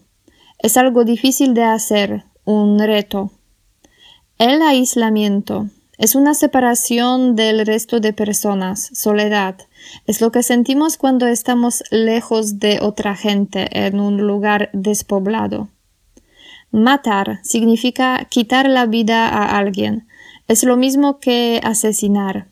es 0.60 0.78
algo 0.78 1.04
difícil 1.04 1.54
de 1.54 1.64
hacer, 1.64 2.24
un 2.46 2.80
reto. 2.80 3.32
El 4.38 4.62
aislamiento 4.62 5.68
es 5.98 6.16
una 6.16 6.34
separación 6.34 7.36
del 7.36 7.64
resto 7.64 8.00
de 8.00 8.14
personas, 8.14 8.90
soledad. 8.94 9.56
Es 10.08 10.20
lo 10.20 10.32
que 10.32 10.42
sentimos 10.42 10.98
cuando 10.98 11.28
estamos 11.28 11.84
lejos 11.92 12.58
de 12.58 12.80
otra 12.82 13.16
gente 13.16 13.68
en 13.86 14.00
un 14.00 14.18
lugar 14.18 14.72
despoblado. 14.74 15.70
Matar 16.72 17.40
significa 17.44 18.26
quitar 18.30 18.68
la 18.68 18.86
vida 18.86 19.28
a 19.28 19.58
alguien. 19.58 20.08
Es 20.48 20.64
lo 20.64 20.78
mismo 20.78 21.20
que 21.20 21.60
asesinar. 21.64 22.48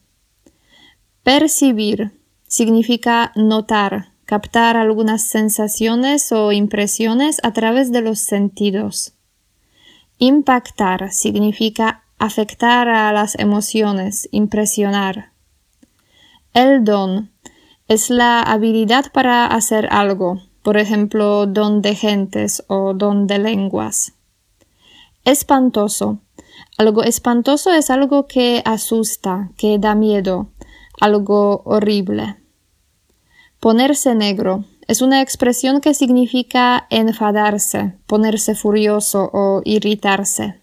Percibir 1.24 2.11
significa 2.47 3.32
notar, 3.36 4.11
captar 4.26 4.76
algunas 4.76 5.24
sensaciones 5.24 6.32
o 6.32 6.51
impresiones 6.51 7.39
a 7.43 7.53
través 7.53 7.91
de 7.91 8.01
los 8.01 8.20
sentidos. 8.20 9.13
Impactar 10.17 11.13
significa 11.13 12.03
afectar 12.17 12.89
a 12.89 13.13
las 13.13 13.39
emociones, 13.39 14.28
impresionar. 14.32 15.32
El 16.53 16.84
don 16.84 17.32
es 17.88 18.09
la 18.09 18.41
habilidad 18.41 19.11
para 19.13 19.45
hacer 19.45 19.88
algo, 19.91 20.41
por 20.70 20.78
ejemplo, 20.78 21.47
don 21.47 21.82
de 21.82 21.95
gentes 21.95 22.63
o 22.67 22.93
don 22.93 23.26
de 23.26 23.39
lenguas. 23.39 24.13
Espantoso. 25.26 26.20
Algo 26.78 27.01
espantoso 27.01 27.74
es 27.74 27.89
algo 27.89 28.28
que 28.28 28.61
asusta, 28.65 29.49
que 29.57 29.80
da 29.80 29.95
miedo, 29.95 30.51
algo 31.01 31.63
horrible. 31.65 32.36
Ponerse 33.59 34.13
negro 34.13 34.65
es 34.88 35.01
una 35.01 35.24
expresión 35.24 35.82
que 35.82 35.95
significa 35.95 36.86
enfadarse, 36.91 37.97
ponerse 38.05 38.53
furioso 38.53 39.28
o 39.34 39.63
irritarse. 39.65 40.61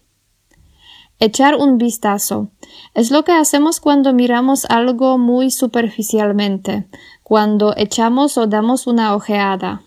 Echar 1.19 1.55
un 1.55 1.77
vistazo 1.77 2.51
es 2.93 3.11
lo 3.11 3.25
que 3.25 3.33
hacemos 3.33 3.81
cuando 3.81 4.13
miramos 4.13 4.63
algo 4.69 5.17
muy 5.17 5.51
superficialmente, 5.51 6.87
cuando 7.23 7.75
echamos 7.75 8.37
o 8.37 8.47
damos 8.47 8.87
una 8.87 9.13
ojeada. 9.13 9.81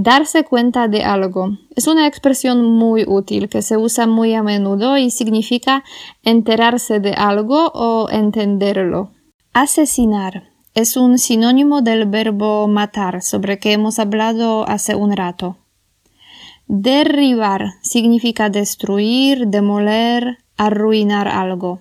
Darse 0.00 0.44
cuenta 0.44 0.86
de 0.86 1.02
algo 1.02 1.58
es 1.74 1.88
una 1.88 2.06
expresión 2.06 2.62
muy 2.62 3.04
útil 3.04 3.48
que 3.48 3.62
se 3.62 3.76
usa 3.76 4.06
muy 4.06 4.32
a 4.32 4.44
menudo 4.44 4.96
y 4.96 5.10
significa 5.10 5.82
enterarse 6.22 7.00
de 7.00 7.14
algo 7.14 7.72
o 7.74 8.08
entenderlo. 8.08 9.10
Asesinar 9.54 10.50
es 10.72 10.96
un 10.96 11.18
sinónimo 11.18 11.82
del 11.82 12.06
verbo 12.06 12.68
matar, 12.68 13.22
sobre 13.22 13.58
que 13.58 13.72
hemos 13.72 13.98
hablado 13.98 14.68
hace 14.68 14.94
un 14.94 15.16
rato. 15.16 15.56
Derribar 16.68 17.72
significa 17.82 18.50
destruir, 18.50 19.48
demoler, 19.48 20.38
arruinar 20.56 21.26
algo. 21.26 21.80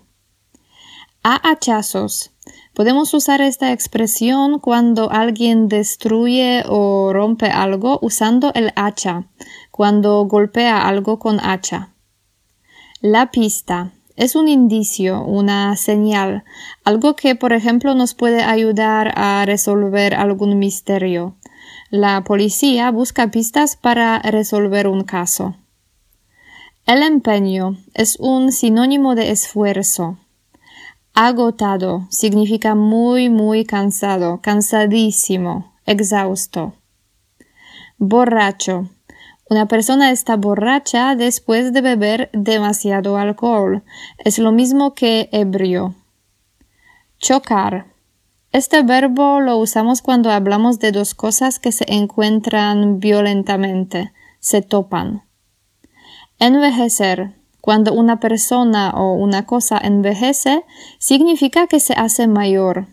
A 1.22 1.36
hachazos. 1.36 2.32
Podemos 2.74 3.14
usar 3.14 3.42
esta 3.42 3.72
expresión 3.72 4.60
cuando 4.60 5.10
alguien 5.12 5.68
destruye 5.68 6.64
o 6.68 7.12
rompe 7.14 7.48
algo 7.48 8.00
usando 8.02 8.52
el 8.54 8.72
hacha, 8.76 9.28
cuando 9.72 10.26
golpea 10.26 10.88
algo 10.88 11.20
con 11.20 11.40
hacha. 11.40 11.94
La 13.02 13.32
pista 13.32 13.94
es 14.16 14.36
un 14.36 14.48
indicio, 14.48 15.24
una 15.24 15.76
señal, 15.76 16.44
algo 16.84 17.16
que, 17.16 17.36
por 17.36 17.54
ejemplo, 17.54 17.94
nos 17.94 18.16
puede 18.16 18.42
ayudar 18.44 19.14
a 19.16 19.46
resolver 19.46 20.16
algún 20.16 20.58
misterio. 20.58 21.36
La 21.92 22.24
policía 22.24 22.90
busca 22.92 23.30
pistas 23.30 23.76
para 23.76 24.20
resolver 24.20 24.88
un 24.88 25.04
caso. 25.04 25.56
El 26.88 27.04
empeño 27.04 27.78
es 27.94 28.18
un 28.20 28.52
sinónimo 28.52 29.14
de 29.14 29.32
esfuerzo. 29.32 30.18
Agotado 31.20 32.06
significa 32.12 32.76
muy, 32.76 33.30
muy 33.30 33.66
cansado, 33.66 34.40
cansadísimo, 34.40 35.74
exhausto. 35.88 36.76
Borracho 37.98 38.90
una 39.50 39.66
persona 39.66 40.12
está 40.12 40.36
borracha 40.36 41.16
después 41.16 41.72
de 41.72 41.82
beber 41.82 42.30
demasiado 42.34 43.18
alcohol. 43.18 43.84
Es 44.18 44.40
lo 44.40 44.52
mismo 44.52 44.94
que 44.94 45.30
ebrio. 45.32 45.96
Chocar. 47.20 47.88
Este 48.52 48.84
verbo 48.84 49.40
lo 49.40 49.58
usamos 49.58 50.02
cuando 50.02 50.32
hablamos 50.32 50.80
de 50.80 50.92
dos 50.92 51.14
cosas 51.16 51.60
que 51.60 51.72
se 51.72 51.86
encuentran 51.88 53.00
violentamente, 53.00 54.12
se 54.40 54.62
topan. 54.62 55.24
Envejecer. 56.40 57.34
Cuando 57.68 57.92
una 57.92 58.22
persona 58.22 58.92
o 58.92 59.12
una 59.12 59.46
cosa 59.46 59.78
envejece, 59.78 60.64
significa 61.00 61.68
que 61.68 61.82
se 61.82 61.92
hace 61.96 62.26
mayor. 62.26 62.88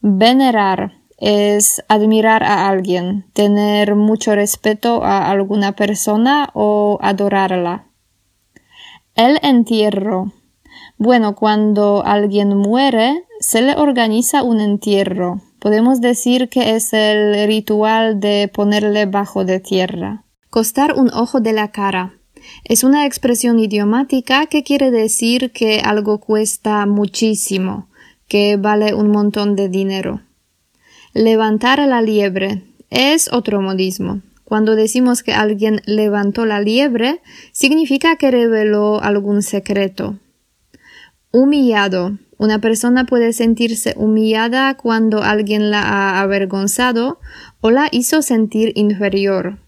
Venerar 0.00 0.92
es 1.16 1.82
admirar 1.88 2.44
a 2.44 2.68
alguien, 2.68 3.26
tener 3.32 3.96
mucho 3.96 4.36
respeto 4.36 5.02
a 5.02 5.28
alguna 5.28 5.72
persona 5.72 6.50
o 6.54 7.00
adorarla. 7.02 7.88
El 9.16 9.40
entierro. 9.42 10.32
Bueno, 10.96 11.34
cuando 11.34 12.04
alguien 12.06 12.56
muere, 12.56 13.24
se 13.40 13.60
le 13.60 13.74
organiza 13.74 14.44
un 14.44 14.60
entierro. 14.60 15.40
Podemos 15.58 16.00
decir 16.00 16.48
que 16.48 16.76
es 16.76 16.92
el 16.92 17.48
ritual 17.48 18.20
de 18.20 18.48
ponerle 18.54 19.06
bajo 19.06 19.44
de 19.44 19.58
tierra. 19.58 20.22
Costar 20.48 20.94
un 20.96 21.12
ojo 21.12 21.40
de 21.40 21.52
la 21.52 21.72
cara. 21.72 22.17
Es 22.64 22.84
una 22.84 23.06
expresión 23.06 23.58
idiomática 23.58 24.46
que 24.46 24.62
quiere 24.62 24.90
decir 24.90 25.50
que 25.52 25.80
algo 25.80 26.18
cuesta 26.18 26.84
muchísimo, 26.86 27.88
que 28.28 28.56
vale 28.56 28.94
un 28.94 29.10
montón 29.10 29.56
de 29.56 29.68
dinero. 29.68 30.20
Levantar 31.14 31.78
la 31.86 32.02
liebre 32.02 32.64
es 32.90 33.32
otro 33.32 33.60
modismo. 33.60 34.22
Cuando 34.44 34.76
decimos 34.76 35.22
que 35.22 35.34
alguien 35.34 35.82
levantó 35.84 36.46
la 36.46 36.60
liebre, 36.60 37.20
significa 37.52 38.16
que 38.16 38.30
reveló 38.30 39.02
algún 39.02 39.42
secreto. 39.42 40.18
Humillado. 41.30 42.18
Una 42.38 42.58
persona 42.60 43.04
puede 43.04 43.32
sentirse 43.34 43.94
humillada 43.96 44.74
cuando 44.76 45.22
alguien 45.22 45.70
la 45.70 45.82
ha 45.82 46.20
avergonzado 46.22 47.18
o 47.60 47.70
la 47.70 47.88
hizo 47.90 48.22
sentir 48.22 48.72
inferior. 48.76 49.58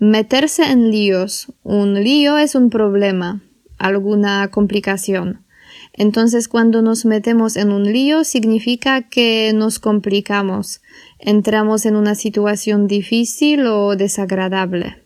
Meterse 0.00 0.62
en 0.62 0.92
líos. 0.92 1.52
Un 1.64 2.04
lío 2.04 2.38
es 2.38 2.54
un 2.54 2.70
problema, 2.70 3.42
alguna 3.78 4.48
complicación. 4.48 5.44
Entonces, 5.92 6.46
cuando 6.46 6.82
nos 6.82 7.04
metemos 7.04 7.56
en 7.56 7.72
un 7.72 7.92
lío, 7.92 8.22
significa 8.22 9.02
que 9.02 9.52
nos 9.52 9.80
complicamos, 9.80 10.82
entramos 11.18 11.84
en 11.84 11.96
una 11.96 12.14
situación 12.14 12.86
difícil 12.86 13.66
o 13.66 13.96
desagradable. 13.96 15.02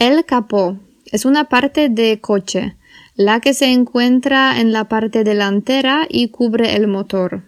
El 0.00 0.24
capó 0.24 0.80
es 1.12 1.24
una 1.24 1.44
parte 1.44 1.88
de 1.88 2.20
coche, 2.20 2.76
la 3.14 3.38
que 3.38 3.54
se 3.54 3.66
encuentra 3.66 4.60
en 4.60 4.72
la 4.72 4.88
parte 4.88 5.22
delantera 5.22 6.08
y 6.08 6.30
cubre 6.30 6.74
el 6.74 6.88
motor. 6.88 7.44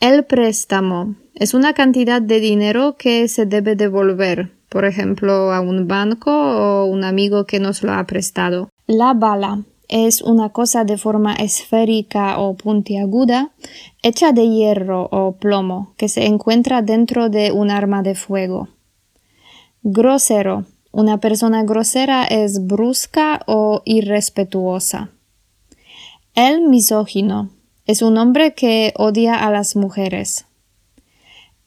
El 0.00 0.24
préstamo 0.24 1.14
es 1.36 1.54
una 1.54 1.72
cantidad 1.72 2.20
de 2.20 2.40
dinero 2.40 2.96
que 2.98 3.28
se 3.28 3.46
debe 3.46 3.76
devolver, 3.76 4.58
por 4.70 4.84
ejemplo, 4.84 5.52
a 5.52 5.60
un 5.60 5.86
banco 5.86 6.30
o 6.30 6.86
un 6.86 7.04
amigo 7.04 7.44
que 7.44 7.58
nos 7.58 7.82
lo 7.82 7.92
ha 7.92 8.06
prestado. 8.06 8.70
La 8.86 9.12
bala 9.12 9.64
es 9.88 10.22
una 10.22 10.50
cosa 10.50 10.84
de 10.84 10.96
forma 10.96 11.34
esférica 11.34 12.38
o 12.38 12.54
puntiaguda, 12.54 13.50
hecha 14.02 14.30
de 14.30 14.48
hierro 14.48 15.08
o 15.10 15.32
plomo, 15.32 15.92
que 15.96 16.08
se 16.08 16.24
encuentra 16.26 16.82
dentro 16.82 17.28
de 17.28 17.50
un 17.50 17.70
arma 17.70 18.02
de 18.02 18.14
fuego. 18.14 18.68
Grosero. 19.82 20.64
Una 20.92 21.18
persona 21.18 21.62
grosera 21.62 22.24
es 22.24 22.66
brusca 22.66 23.42
o 23.46 23.82
irrespetuosa. 23.84 25.10
El 26.34 26.62
misógino 26.62 27.50
es 27.86 28.02
un 28.02 28.18
hombre 28.18 28.54
que 28.54 28.92
odia 28.96 29.34
a 29.34 29.50
las 29.50 29.76
mujeres. 29.76 30.46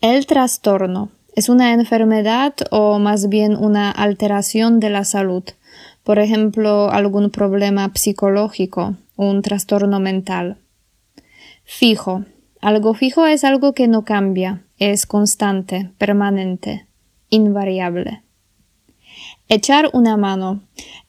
El 0.01 0.26
trastorno 0.26 1.10
es 1.36 1.50
una 1.50 1.74
enfermedad 1.74 2.54
o 2.72 3.00
más 3.00 3.30
bien 3.30 3.56
una 3.56 3.92
alteración 3.92 4.80
de 4.80 4.90
la 4.90 5.04
salud 5.04 5.44
por 6.04 6.20
ejemplo, 6.20 6.92
algún 6.92 7.30
problema 7.30 7.92
psicológico, 7.96 8.98
un 9.16 9.42
trastorno 9.42 10.00
mental. 10.00 10.58
Fijo. 11.64 12.26
Algo 12.60 12.94
fijo 12.94 13.26
es 13.26 13.44
algo 13.44 13.74
que 13.74 13.88
no 13.88 14.06
cambia, 14.06 14.64
es 14.80 15.06
constante, 15.06 15.92
permanente, 15.98 16.88
invariable. 17.30 18.22
Echar 19.50 19.90
una 19.94 20.18
mano. 20.18 20.62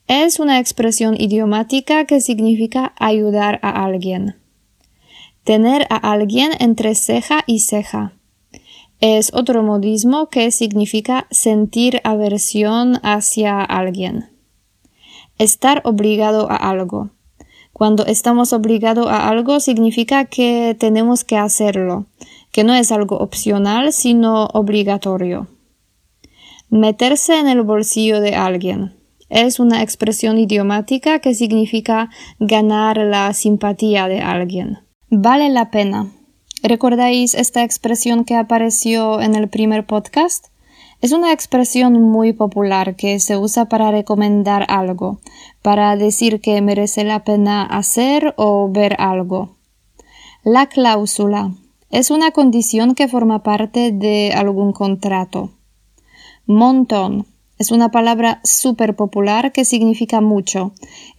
Es 0.07 0.39
una 0.39 0.59
expresión 0.59 1.19
idiomática 1.19 2.05
que 2.05 2.21
significa 2.21 2.93
ayudar 2.99 3.59
a 3.63 3.85
alguien. 3.85 4.37
Tener 5.45 5.87
a 5.91 5.97
alguien 5.97 6.51
entre 6.59 6.95
ceja 6.95 7.43
y 7.47 7.61
ceja. 7.61 8.13
Es 9.07 9.35
otro 9.35 9.63
modismo 9.63 10.31
que 10.31 10.51
significa 10.51 11.27
sentir 11.31 12.01
aversión 12.05 13.01
hacia 13.03 13.61
alguien. 13.61 14.31
Estar 15.37 15.83
obligado 15.85 16.51
a 16.51 16.57
algo. 16.57 17.11
Cuando 17.75 18.07
estamos 18.07 18.55
obligados 18.55 19.07
a 19.09 19.29
algo 19.29 19.61
significa 19.61 20.25
que 20.25 20.75
tenemos 20.81 21.23
que 21.23 21.37
hacerlo, 21.37 22.07
que 22.51 22.65
no 22.65 22.73
es 22.73 22.93
algo 22.93 23.19
opcional, 23.19 23.93
sino 23.93 24.47
obligatorio. 24.55 25.49
Meterse 26.71 27.39
en 27.39 27.49
el 27.49 27.61
bolsillo 27.61 28.23
de 28.23 28.37
alguien. 28.37 28.97
Es 29.29 29.61
una 29.61 29.83
expresión 29.83 30.39
idiomática 30.39 31.19
que 31.19 31.35
significa 31.35 32.09
ganar 32.41 32.97
la 32.97 33.35
simpatía 33.35 34.09
de 34.09 34.23
alguien. 34.23 34.79
Vale 35.11 35.51
la 35.51 35.71
pena. 35.71 36.11
¿Recordáis 36.67 37.35
esta 37.35 37.63
expresión 37.63 38.25
que 38.25 38.37
apareció 38.37 39.21
en 39.21 39.35
el 39.35 39.51
primer 39.51 39.85
podcast? 39.85 40.47
Es 41.03 41.13
una 41.13 41.31
expresión 41.31 42.01
muy 42.01 42.33
popular 42.33 42.97
que 42.97 43.21
se 43.21 43.37
usa 43.37 43.69
para 43.69 43.91
recomendar 43.91 44.65
algo, 44.71 45.21
para 45.61 45.95
decir 45.97 46.41
que 46.41 46.63
merece 46.63 47.05
la 47.05 47.23
pena 47.23 47.65
hacer 47.65 48.33
o 48.39 48.71
ver 48.73 48.97
algo. 48.99 49.57
La 50.43 50.71
cláusula 50.71 51.53
es 51.91 52.11
una 52.11 52.31
condición 52.31 52.95
que 52.95 53.09
forma 53.09 53.43
parte 53.43 53.93
de 53.93 54.33
algún 54.35 54.73
contrato. 54.73 55.51
Montón 56.47 57.27
es 57.59 57.73
una 57.73 57.91
palabra 57.91 58.41
súper 58.43 58.97
popular 58.97 59.53
que 59.53 59.67
significa 59.67 60.23
mucho. 60.23 60.73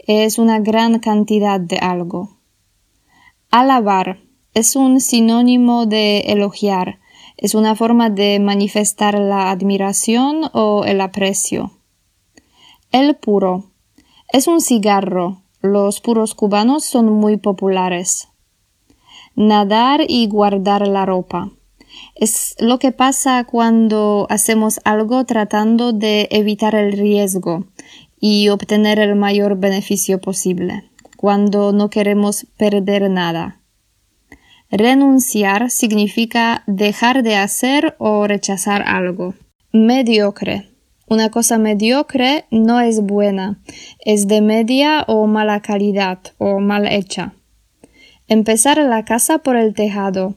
Es 0.07 0.39
una 0.39 0.57
gran 0.57 0.97
cantidad 0.97 1.59
de 1.59 1.77
algo. 1.77 2.31
Alabar 3.51 4.24
es 4.55 4.77
un 4.77 5.01
sinónimo 5.01 5.85
de 5.85 6.21
elogiar. 6.27 6.99
Es 7.37 7.55
una 7.55 7.75
forma 7.75 8.09
de 8.09 8.39
manifestar 8.39 9.19
la 9.19 9.51
admiración 9.51 10.49
o 10.53 10.85
el 10.85 11.01
aprecio. 11.01 11.71
El 12.91 13.15
puro 13.17 13.65
es 14.31 14.47
un 14.47 14.61
cigarro. 14.61 15.41
Los 15.61 15.99
puros 15.99 16.35
cubanos 16.35 16.85
son 16.85 17.11
muy 17.11 17.35
populares. 17.35 18.29
Nadar 19.35 20.01
y 20.07 20.27
guardar 20.27 20.87
la 20.87 21.05
ropa. 21.05 21.51
Es 22.15 22.55
lo 22.59 22.79
que 22.79 22.93
pasa 22.93 23.43
cuando 23.43 24.25
hacemos 24.29 24.79
algo 24.85 25.25
tratando 25.25 25.91
de 25.91 26.29
evitar 26.31 26.75
el 26.75 26.93
riesgo 26.93 27.65
y 28.21 28.47
obtener 28.47 28.99
el 28.99 29.15
mayor 29.15 29.57
beneficio 29.57 30.21
posible, 30.21 30.89
cuando 31.17 31.73
no 31.73 31.89
queremos 31.89 32.47
perder 32.57 33.09
nada. 33.09 33.59
Renunciar 34.71 35.69
significa 35.69 36.63
dejar 36.65 37.21
de 37.21 37.35
hacer 37.35 37.95
o 37.99 38.27
rechazar 38.27 38.81
algo. 38.87 39.35
Mediocre. 39.71 40.69
Una 41.07 41.29
cosa 41.29 41.59
mediocre 41.59 42.45
no 42.49 42.79
es 42.79 43.01
buena, 43.01 43.59
es 43.99 44.27
de 44.27 44.41
media 44.41 45.03
o 45.07 45.27
mala 45.27 45.61
calidad 45.61 46.17
o 46.39 46.59
mal 46.59 46.87
hecha. 46.87 47.33
Empezar 48.27 48.77
la 48.79 49.05
casa 49.05 49.37
por 49.37 49.55
el 49.55 49.75
tejado. 49.75 50.33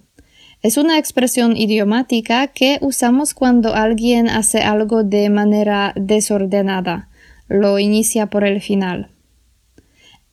Es 0.60 0.76
una 0.76 0.98
expresión 0.98 1.56
idiomática 1.56 2.48
que 2.48 2.78
usamos 2.82 3.32
cuando 3.32 3.74
alguien 3.74 4.28
hace 4.28 4.60
algo 4.60 5.04
de 5.04 5.30
manera 5.30 5.94
desordenada, 5.96 7.08
lo 7.48 7.78
inicia 7.78 8.26
por 8.26 8.44
el 8.44 8.60
final. 8.60 9.10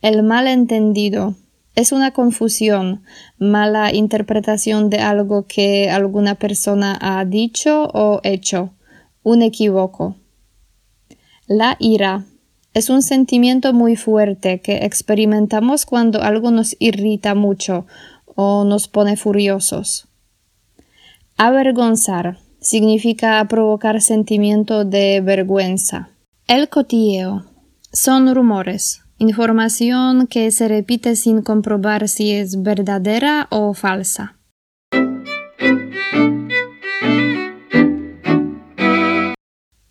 El 0.02 0.22
malentendido 0.22 1.34
es 1.76 1.92
una 1.92 2.10
confusión, 2.10 3.02
mala 3.38 3.92
interpretación 3.94 4.90
de 4.90 4.98
algo 4.98 5.46
que 5.46 5.90
alguna 5.90 6.34
persona 6.34 6.98
ha 7.00 7.24
dicho 7.24 7.90
o 7.92 8.20
hecho, 8.24 8.70
un 9.22 9.42
equivoco. 9.42 10.16
La 11.46 11.76
ira 11.78 12.24
es 12.72 12.90
un 12.90 13.02
sentimiento 13.02 13.72
muy 13.72 13.94
fuerte 13.94 14.60
que 14.60 14.84
experimentamos 14.84 15.86
cuando 15.86 16.22
algo 16.22 16.50
nos 16.50 16.74
irrita 16.78 17.34
mucho 17.34 17.86
o 18.24 18.64
nos 18.64 18.88
pone 18.88 19.16
furiosos. 19.16 20.08
Avergonzar 21.36 22.38
significa 22.60 23.46
provocar 23.48 24.00
sentimiento 24.00 24.84
de 24.86 25.20
vergüenza. 25.20 26.08
El 26.48 26.70
cotilleo 26.70 27.44
son 27.92 28.34
rumores, 28.34 29.02
información 29.18 30.26
que 30.26 30.50
se 30.50 30.68
repite 30.68 31.16
sin 31.16 31.42
comprobar 31.42 32.08
si 32.08 32.32
es 32.32 32.62
verdadera 32.62 33.48
o 33.50 33.72
falsa. 33.74 34.36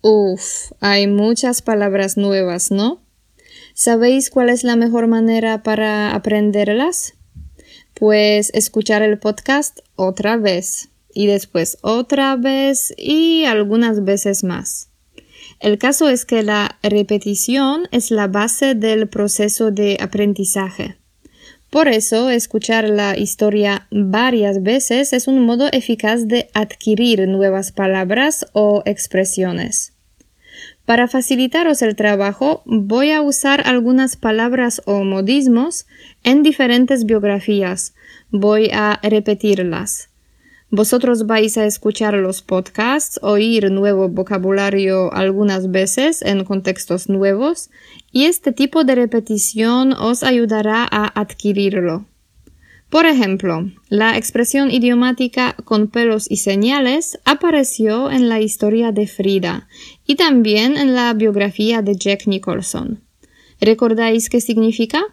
Uf, 0.02 0.72
hay 0.80 1.08
muchas 1.08 1.62
palabras 1.62 2.16
nuevas, 2.16 2.70
¿no? 2.70 3.00
¿Sabéis 3.74 4.30
cuál 4.30 4.48
es 4.48 4.62
la 4.62 4.76
mejor 4.76 5.08
manera 5.08 5.62
para 5.62 6.14
aprenderlas? 6.14 7.14
Pues 7.94 8.50
escuchar 8.54 9.02
el 9.02 9.18
podcast 9.18 9.80
otra 9.96 10.36
vez 10.36 10.90
y 11.12 11.26
después 11.26 11.78
otra 11.82 12.36
vez 12.36 12.94
y 12.96 13.44
algunas 13.44 14.04
veces 14.04 14.44
más. 14.44 14.90
El 15.60 15.78
caso 15.78 16.08
es 16.08 16.24
que 16.24 16.42
la 16.42 16.78
repetición 16.82 17.88
es 17.90 18.10
la 18.10 18.26
base 18.26 18.74
del 18.74 19.08
proceso 19.08 19.70
de 19.70 19.96
aprendizaje. 20.00 20.96
Por 21.70 21.88
eso, 21.88 22.30
escuchar 22.30 22.88
la 22.88 23.16
historia 23.16 23.86
varias 23.90 24.62
veces 24.62 25.12
es 25.12 25.26
un 25.26 25.44
modo 25.44 25.68
eficaz 25.72 26.28
de 26.28 26.48
adquirir 26.54 27.26
nuevas 27.26 27.72
palabras 27.72 28.46
o 28.52 28.82
expresiones. 28.86 29.92
Para 30.84 31.08
facilitaros 31.08 31.82
el 31.82 31.96
trabajo, 31.96 32.62
voy 32.64 33.10
a 33.10 33.20
usar 33.20 33.66
algunas 33.66 34.16
palabras 34.16 34.80
o 34.84 35.02
modismos 35.02 35.86
en 36.22 36.44
diferentes 36.44 37.04
biografías. 37.06 37.94
Voy 38.30 38.70
a 38.72 39.00
repetirlas. 39.02 40.10
Vosotros 40.70 41.26
vais 41.26 41.56
a 41.58 41.64
escuchar 41.64 42.14
los 42.14 42.42
podcasts, 42.42 43.20
oír 43.22 43.70
nuevo 43.70 44.08
vocabulario 44.08 45.12
algunas 45.12 45.70
veces 45.70 46.22
en 46.22 46.44
contextos 46.44 47.08
nuevos 47.08 47.70
y 48.10 48.24
este 48.24 48.50
tipo 48.50 48.82
de 48.82 48.96
repetición 48.96 49.92
os 49.92 50.24
ayudará 50.24 50.86
a 50.90 51.20
adquirirlo. 51.20 52.06
Por 52.90 53.06
ejemplo, 53.06 53.70
la 53.88 54.16
expresión 54.16 54.70
idiomática 54.72 55.54
con 55.64 55.88
pelos 55.88 56.30
y 56.30 56.38
señales 56.38 57.18
apareció 57.24 58.10
en 58.10 58.28
la 58.28 58.40
historia 58.40 58.90
de 58.90 59.06
Frida 59.06 59.68
y 60.04 60.16
también 60.16 60.76
en 60.76 60.94
la 60.94 61.12
biografía 61.14 61.80
de 61.82 61.96
Jack 61.96 62.26
Nicholson. 62.26 63.02
¿Recordáis 63.60 64.28
qué 64.28 64.40
significa? 64.40 65.04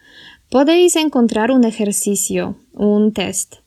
podéis 0.49 0.97
encontrar 0.97 1.51
un 1.51 1.63
ejercicio, 1.63 2.57
un 2.73 3.13
test. 3.13 3.59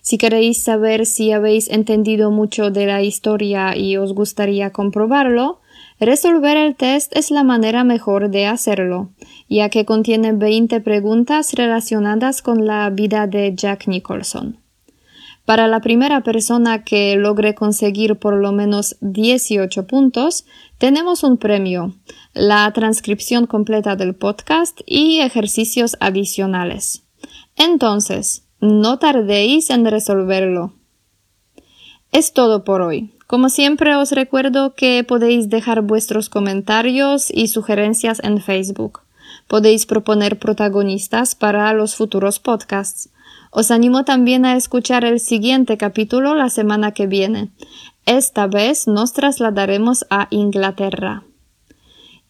Si 0.00 0.16
queréis 0.16 0.62
saber 0.62 1.04
si 1.04 1.32
habéis 1.32 1.68
entendido 1.68 2.30
mucho 2.30 2.70
de 2.70 2.86
la 2.86 3.02
historia 3.02 3.76
y 3.76 3.98
os 3.98 4.14
gustaría 4.14 4.70
comprobarlo, 4.70 5.60
resolver 6.00 6.56
el 6.56 6.74
test 6.74 7.14
es 7.14 7.30
la 7.30 7.44
manera 7.44 7.84
mejor 7.84 8.30
de 8.30 8.46
hacerlo, 8.46 9.10
ya 9.46 9.68
que 9.68 9.84
contiene 9.84 10.32
20 10.32 10.80
preguntas 10.80 11.52
relacionadas 11.52 12.40
con 12.40 12.64
la 12.64 12.88
vida 12.88 13.26
de 13.26 13.54
Jack 13.54 13.88
Nicholson. 13.88 14.56
Para 15.46 15.68
la 15.68 15.80
primera 15.80 16.22
persona 16.22 16.82
que 16.82 17.14
logre 17.14 17.54
conseguir 17.54 18.16
por 18.16 18.34
lo 18.34 18.50
menos 18.50 18.96
18 19.00 19.86
puntos, 19.86 20.44
tenemos 20.78 21.22
un 21.22 21.38
premio, 21.38 21.94
la 22.34 22.70
transcripción 22.72 23.46
completa 23.46 23.94
del 23.94 24.16
podcast 24.16 24.80
y 24.84 25.20
ejercicios 25.20 25.96
adicionales. 26.00 27.04
Entonces, 27.56 28.42
no 28.60 28.98
tardéis 28.98 29.70
en 29.70 29.86
resolverlo. 29.86 30.74
Es 32.10 32.32
todo 32.32 32.64
por 32.64 32.82
hoy. 32.82 33.12
Como 33.28 33.48
siempre 33.48 33.94
os 33.94 34.10
recuerdo 34.10 34.74
que 34.74 35.04
podéis 35.04 35.48
dejar 35.48 35.82
vuestros 35.82 36.28
comentarios 36.28 37.30
y 37.30 37.48
sugerencias 37.48 38.20
en 38.24 38.40
Facebook. 38.40 39.02
Podéis 39.46 39.86
proponer 39.86 40.38
protagonistas 40.40 41.36
para 41.36 41.72
los 41.72 41.94
futuros 41.94 42.40
podcasts. 42.40 43.10
Os 43.50 43.70
animo 43.70 44.04
también 44.04 44.44
a 44.44 44.56
escuchar 44.56 45.04
el 45.04 45.20
siguiente 45.20 45.76
capítulo 45.76 46.34
la 46.34 46.50
semana 46.50 46.92
que 46.92 47.06
viene. 47.06 47.50
Esta 48.04 48.46
vez 48.46 48.86
nos 48.86 49.12
trasladaremos 49.12 50.06
a 50.10 50.28
Inglaterra. 50.30 51.24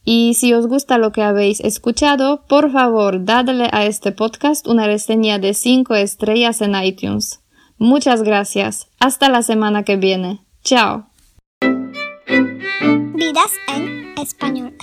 Y 0.04 0.34
si 0.34 0.54
os 0.54 0.68
gusta 0.68 0.98
lo 0.98 1.10
que 1.10 1.22
habéis 1.22 1.60
escuchado, 1.60 2.44
por 2.46 2.70
favor, 2.70 3.24
dadle 3.24 3.68
a 3.72 3.86
este 3.86 4.12
podcast 4.12 4.66
una 4.68 4.86
reseña 4.86 5.40
de 5.40 5.52
5 5.52 5.96
estrellas 5.96 6.60
en 6.60 6.76
iTunes. 6.80 7.40
Muchas 7.76 8.22
gracias. 8.22 8.86
Hasta 9.00 9.28
la 9.28 9.42
semana 9.42 9.82
que 9.82 9.96
viene. 9.96 10.40
Chao. 10.62 11.08
Vidas 13.14 13.52
en 13.74 14.14
español. 14.16 14.76